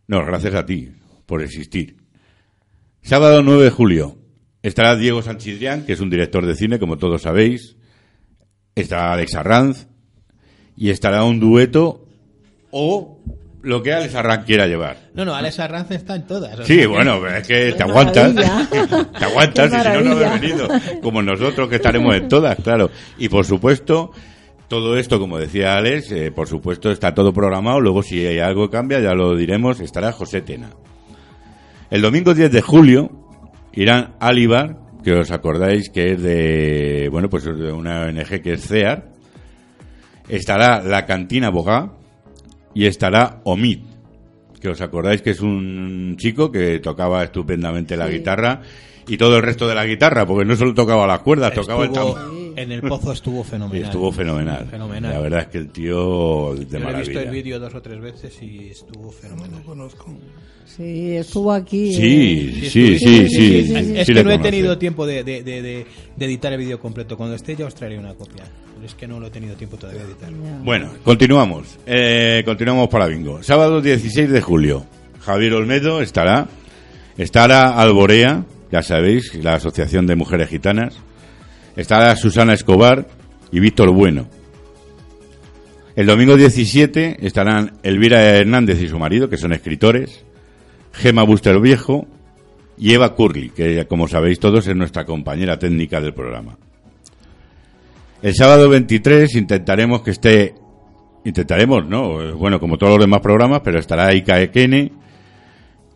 [0.07, 0.91] No, gracias a ti
[1.25, 1.97] por existir.
[3.01, 4.17] Sábado 9 de julio
[4.63, 7.75] estará Diego Sanchidrián, que es un director de cine, como todos sabéis.
[8.73, 9.88] Estará Alex Arranz
[10.75, 12.07] y estará un dueto
[12.71, 13.19] o
[13.66, 14.97] lo que Alex Arranz quiera llevar.
[15.13, 16.55] No, no, Alex Arranz está en todas.
[16.66, 18.34] Sí, que- bueno, pero es que te aguantas.
[18.34, 19.09] maravilla.
[19.20, 20.68] te aguantas y si no, no venido.
[21.01, 22.89] Como nosotros que estaremos en todas, claro.
[23.18, 24.11] Y por supuesto,
[24.68, 27.82] todo esto, como decía Alex, eh, por supuesto está todo programado.
[27.82, 30.70] Luego, si hay algo que cambia, ya lo diremos, estará José Tena.
[31.89, 33.11] El domingo 10 de julio
[33.74, 38.53] irán Alibar, que os acordáis que es de, bueno, pues es de una ONG que
[38.53, 39.09] es CEAR.
[40.28, 41.91] Estará la Cantina Bogá
[42.76, 43.80] y estará Omid,
[44.61, 48.61] que os acordáis que es un chico que tocaba estupendamente la guitarra
[49.07, 51.91] y todo el resto de la guitarra, porque no solo tocaba las cuerdas, tocaba el
[51.91, 52.19] tambor.
[52.55, 53.83] en el pozo estuvo Y fenomenal.
[53.85, 54.67] estuvo fenomenal.
[54.69, 55.13] Fenomenal.
[55.13, 57.21] La verdad es que el tío de Yo le he visto maravilla.
[57.21, 59.59] el vídeo dos o tres veces y estuvo No fenomenal.
[59.59, 60.13] lo conozco.
[60.65, 61.93] Sí, estuvo aquí.
[61.93, 63.97] Sí, eh, sí, sí, sí, sí, sí, sí, sí.
[63.99, 65.85] Es sí que no he tenido tiempo de, de- de- de-
[66.17, 67.15] de editar el vídeo completo.
[67.15, 68.43] Cuando esté ya os traeré una copia.
[68.73, 70.29] Pero es que no lo he tenido tiempo todavía de editar.
[70.31, 70.59] Ya.
[70.63, 71.77] Bueno, continuamos.
[71.85, 73.41] Eh, continuamos para bingo.
[73.43, 74.85] Sábado 16 de julio.
[75.21, 76.47] Javier Olmedo estará.
[77.17, 78.43] Estará Alborea,
[78.76, 80.97] ya sabéis, la Asociación de Mujeres Gitanas.
[81.78, 83.07] Estará Susana Escobar
[83.49, 84.28] y Víctor Bueno.
[85.95, 90.26] El domingo 17 estarán Elvira Hernández y su marido, que son escritores.
[90.91, 92.05] Gema Buster Viejo
[92.78, 96.57] y Eva Curly, que como sabéis todos es nuestra compañera técnica del programa.
[98.21, 100.53] El sábado 23 intentaremos que esté,
[101.23, 102.36] intentaremos, ¿no?
[102.36, 104.91] Bueno, como todos los demás programas, pero estará Ika Ekene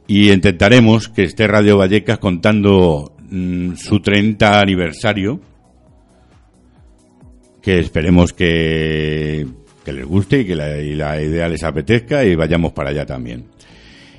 [0.09, 5.39] y intentaremos que esté Radio Vallecas contando mm, su 30 aniversario
[7.61, 9.45] que esperemos que,
[9.85, 13.45] les guste y que la, y la idea les apetezca y vayamos para allá también.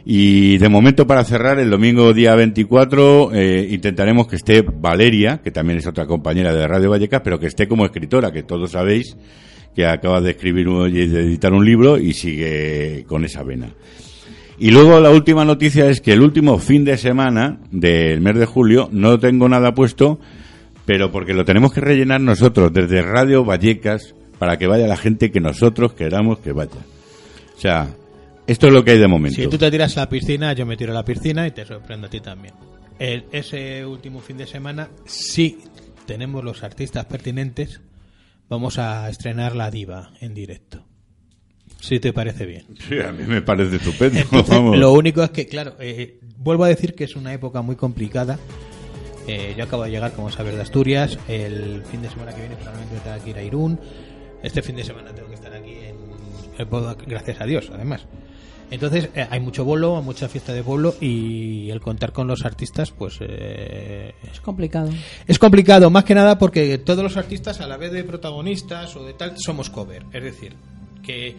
[0.04, 5.50] Y de momento para cerrar, el domingo día 24 eh, intentaremos que esté Valeria, que
[5.50, 9.16] también es otra compañera de Radio Vallecas, pero que esté como escritora, que todos sabéis
[9.74, 13.74] que acaba de escribir y de editar un libro y sigue con esa vena.
[14.60, 18.44] Y luego la última noticia es que el último fin de semana del mes de
[18.46, 20.20] julio no tengo nada puesto,
[20.84, 25.30] pero porque lo tenemos que rellenar nosotros desde Radio Vallecas para que vaya la gente
[25.30, 26.72] que nosotros queramos que vaya.
[27.56, 27.88] O sea,
[28.46, 29.36] esto es lo que hay de momento.
[29.40, 31.64] Si tú te tiras a la piscina, yo me tiro a la piscina y te
[31.64, 32.52] sorprendo a ti también.
[32.98, 35.58] El- ese último fin de semana, sí
[36.06, 37.80] tenemos los artistas pertinentes,
[38.50, 40.84] vamos a estrenar La Diva en directo.
[41.80, 42.64] Si te parece bien.
[42.88, 44.18] Sí, a mí me parece estupendo.
[44.20, 44.76] Entonces, vamos.
[44.78, 48.38] lo único es que, claro, eh, vuelvo a decir que es una época muy complicada.
[49.26, 51.18] Eh, yo acabo de llegar, como sabes, de Asturias.
[51.28, 53.78] El fin de semana que viene probablemente tenga que ir a Irún.
[54.42, 55.96] Este fin de semana tengo que estar aquí en
[56.58, 58.06] el pueblo, gracias a Dios, además.
[58.70, 62.90] Entonces, eh, hay mucho bolo, mucha fiesta de pueblo y el contar con los artistas,
[62.92, 63.16] pues...
[63.20, 64.90] eh, Es complicado.
[65.26, 69.04] es complicado, más que nada porque todos los artistas, a la vez de protagonistas o
[69.04, 70.04] de tal, somos cover.
[70.12, 70.54] Es decir,
[71.02, 71.36] que,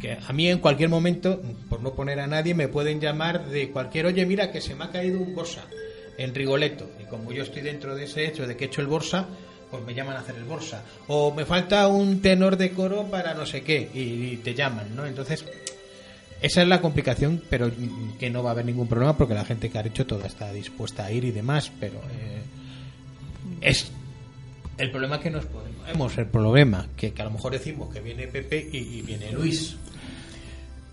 [0.00, 3.70] que a mí en cualquier momento, por no poner a nadie, me pueden llamar de
[3.70, 5.64] cualquier, oye, mira, que se me ha caído un Borsa
[6.18, 6.90] en Rigoletto.
[7.00, 9.26] Y como yo estoy dentro de ese hecho de que he hecho el Borsa,
[9.70, 10.82] pues me llaman a hacer el Borsa.
[11.08, 15.06] O me falta un tenor de coro para no sé qué, y, te llaman, ¿no?
[15.06, 15.44] Entonces,
[16.40, 19.44] esa es la complicación, pero mm, que no va a haber ningún problema porque la
[19.44, 22.42] gente que ha hecho toda está dispuesta a ir y demás, pero eh,
[23.60, 23.90] es
[24.76, 28.26] el problema que nos podemos, el problema que, que a lo mejor decimos que viene
[28.26, 29.76] Pepe y viene Luis.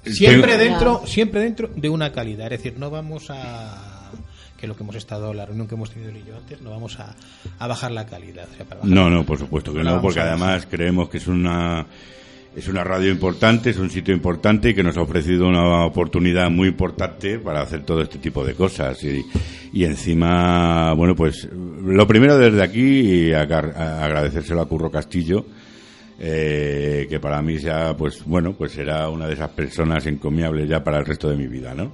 [0.05, 4.11] Siempre dentro, siempre dentro de una calidad, es decir, no vamos a
[4.57, 6.99] que lo que hemos estado, la reunión que hemos tenido y yo antes, no vamos
[6.99, 7.15] a,
[7.57, 8.47] a bajar la calidad.
[8.51, 11.27] o sea, para bajar- No, no, por supuesto que No porque además creemos que es
[11.27, 11.85] una
[12.55, 16.49] es una radio importante, es un sitio importante y que nos ha ofrecido una oportunidad
[16.51, 19.23] muy importante para hacer todo este tipo de cosas y,
[19.71, 25.45] y encima, bueno, pues lo primero desde aquí agar- a- agradecérselo a Curro Castillo
[26.23, 30.83] eh, que para mí ya, pues bueno, pues será una de esas personas encomiables ya
[30.83, 31.93] para el resto de mi vida, ¿no?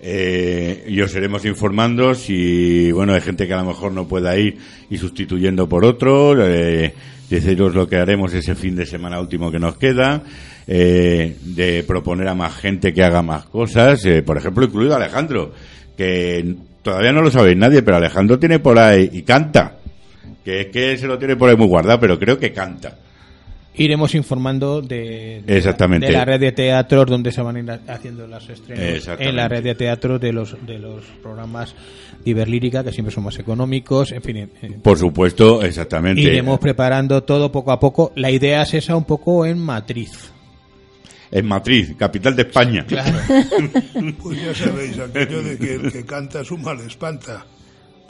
[0.00, 4.36] Eh, y os iremos informando si, bueno, hay gente que a lo mejor no pueda
[4.36, 4.58] ir
[4.90, 6.94] y sustituyendo por otro, eh,
[7.28, 10.22] deciros lo que haremos ese fin de semana último que nos queda,
[10.68, 15.52] eh, de proponer a más gente que haga más cosas, eh, por ejemplo, incluido Alejandro,
[15.96, 19.78] que todavía no lo sabéis nadie, pero Alejandro tiene por ahí y canta,
[20.44, 22.98] que es que se lo tiene por ahí muy guardado, pero creo que canta.
[23.76, 26.06] Iremos informando de, de Exactamente.
[26.06, 29.34] la, de la red de teatros donde se van a ir haciendo las estrenos en
[29.36, 31.74] la red de teatro de los de los programas
[32.24, 34.48] de Iberlírica que siempre son más económicos en fin eh,
[34.80, 36.22] Por supuesto, exactamente.
[36.22, 40.30] iremos preparando todo poco a poco la idea es esa un poco en matriz
[41.32, 42.86] En Madrid, capital de España.
[44.22, 47.44] Pues ya sabéis, aquello de que el que canta su mal espanta.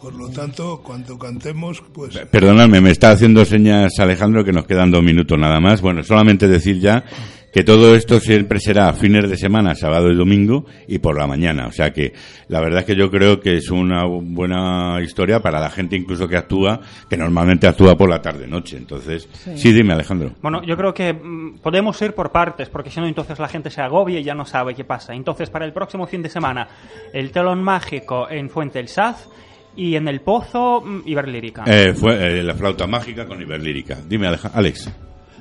[0.04, 4.90] Por lo tanto, cuando cantemos, pues Perdonadme, me está haciendo señas Alejandro que nos quedan
[4.90, 5.80] dos minutos nada más.
[5.80, 7.02] Bueno, solamente decir ya
[7.50, 11.68] que todo esto siempre será fines de semana, sábado y domingo y por la mañana.
[11.68, 12.12] O sea que
[12.48, 16.28] la verdad es que yo creo que es una buena historia para la gente incluso
[16.28, 18.76] que actúa, que normalmente actúa por la tarde-noche.
[18.76, 19.72] Entonces, sí.
[19.72, 20.32] dime Alejandro.
[20.42, 23.70] Bueno, yo creo que mm, podemos ir por partes, porque si no, entonces la gente
[23.70, 25.14] se agobia y ya no sabe qué pasa.
[25.14, 26.68] Entonces, para el próximo fin de semana,
[27.10, 29.30] el telón mágico en Fuente el Saz
[29.76, 31.64] y en el Pozo, mm, Iberlírica.
[31.66, 33.98] Eh, fue eh, la flauta mágica con Iberlírica.
[34.08, 34.90] Dime Alex.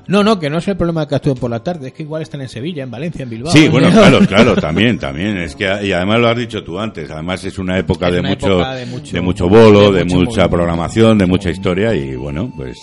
[0.08, 2.22] no no que no es el problema que actúen por la tarde es que igual
[2.24, 5.38] están en Sevilla en Valencia en Bilbao Sí, bueno, claro, claro, también, también.
[5.38, 8.20] Es que, y además lo has dicho tú antes, además es una época, Es de,
[8.20, 11.50] una mucho, época de mucho- de mucho bolo, de de, mucho mucha programación, de mucha
[11.50, 12.78] historia y bueno, pues...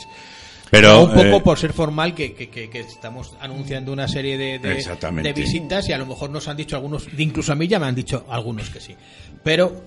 [0.70, 4.38] Pero, un poco eh, por ser formal que, que- que- que estamos anunciando una serie
[4.38, 5.28] de, de- Exactamente.
[5.32, 7.86] de visitas y a lo mejor nos han dicho algunos, incluso a mí ya me
[7.86, 8.94] han dicho algunos que sí.
[9.42, 9.82] Pero,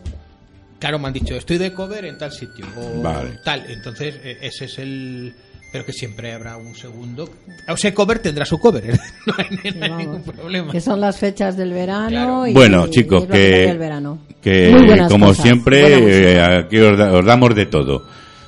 [0.83, 3.39] claro, me han dicho, estoy de cover en tal sitio o Vale.
[3.41, 3.63] tal.
[3.69, 5.33] Entonces, eh, ese es el...
[5.71, 7.29] Pero que siempre habrá un segundo.
[7.69, 8.99] O sea, cover tendrá su cover, ¿eh?
[9.25, 10.71] no hay, no hay Vamos, ningún problema.
[10.73, 12.45] Que son las fechas del verano.
[12.45, 13.73] Y, Bueno, chicos, que,
[15.07, 18.05] como cosas, siempre, eh, aquí os, da- os damos de todo.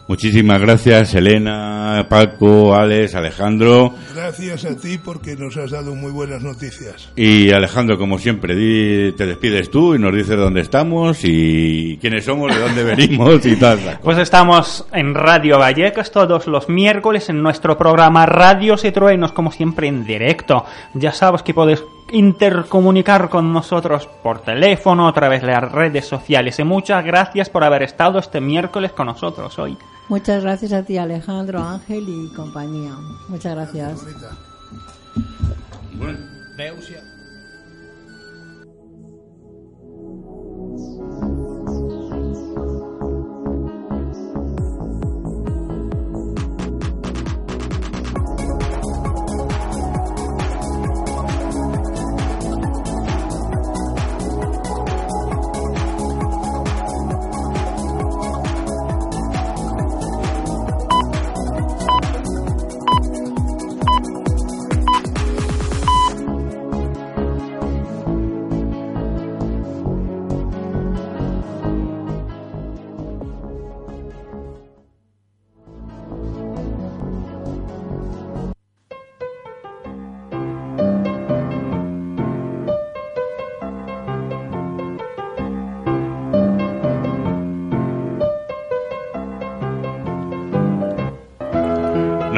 [0.08, 3.94] Muchísimas gracias, Elena, Paco, Alex, Alejandro.
[4.14, 7.10] gracias a ti porque nos has dado muy buenas noticias.
[7.16, 12.24] Y Alejandro, como siempre, di- te despides tú y nos dices dónde estamos y quiénes
[12.26, 13.80] somos, de dónde venimos y tal.
[14.04, 19.52] Pues estamos en Radio Vallecas todos los miércoles en nuestro programa Radios y Truenos, como
[19.52, 20.66] siempre en directo.
[20.94, 26.60] Ya sabes que puedes intercomunicar con nosotros por teléfono, a través de las redes sociales.
[26.60, 29.78] Y muchas gracias por haber estado este miércoles con nosotros hoy.
[30.08, 32.96] Muchas gracias a ti, Alejandro, Ángel y compañía.
[33.28, 34.06] Muchas gracias.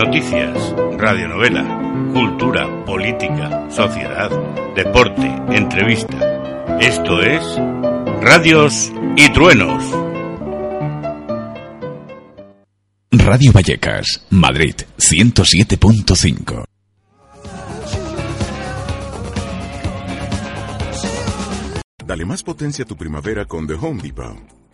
[0.07, 4.31] Noticias, radionovela, cultura, política, sociedad,
[4.73, 6.77] deporte, entrevista.
[6.79, 7.43] Esto es
[8.21, 9.83] Radios y Truenos.
[13.11, 16.63] Radio Vallecas, Madrid 107.5.
[22.05, 24.37] Dale más potencia a tu primavera con The Home Depot.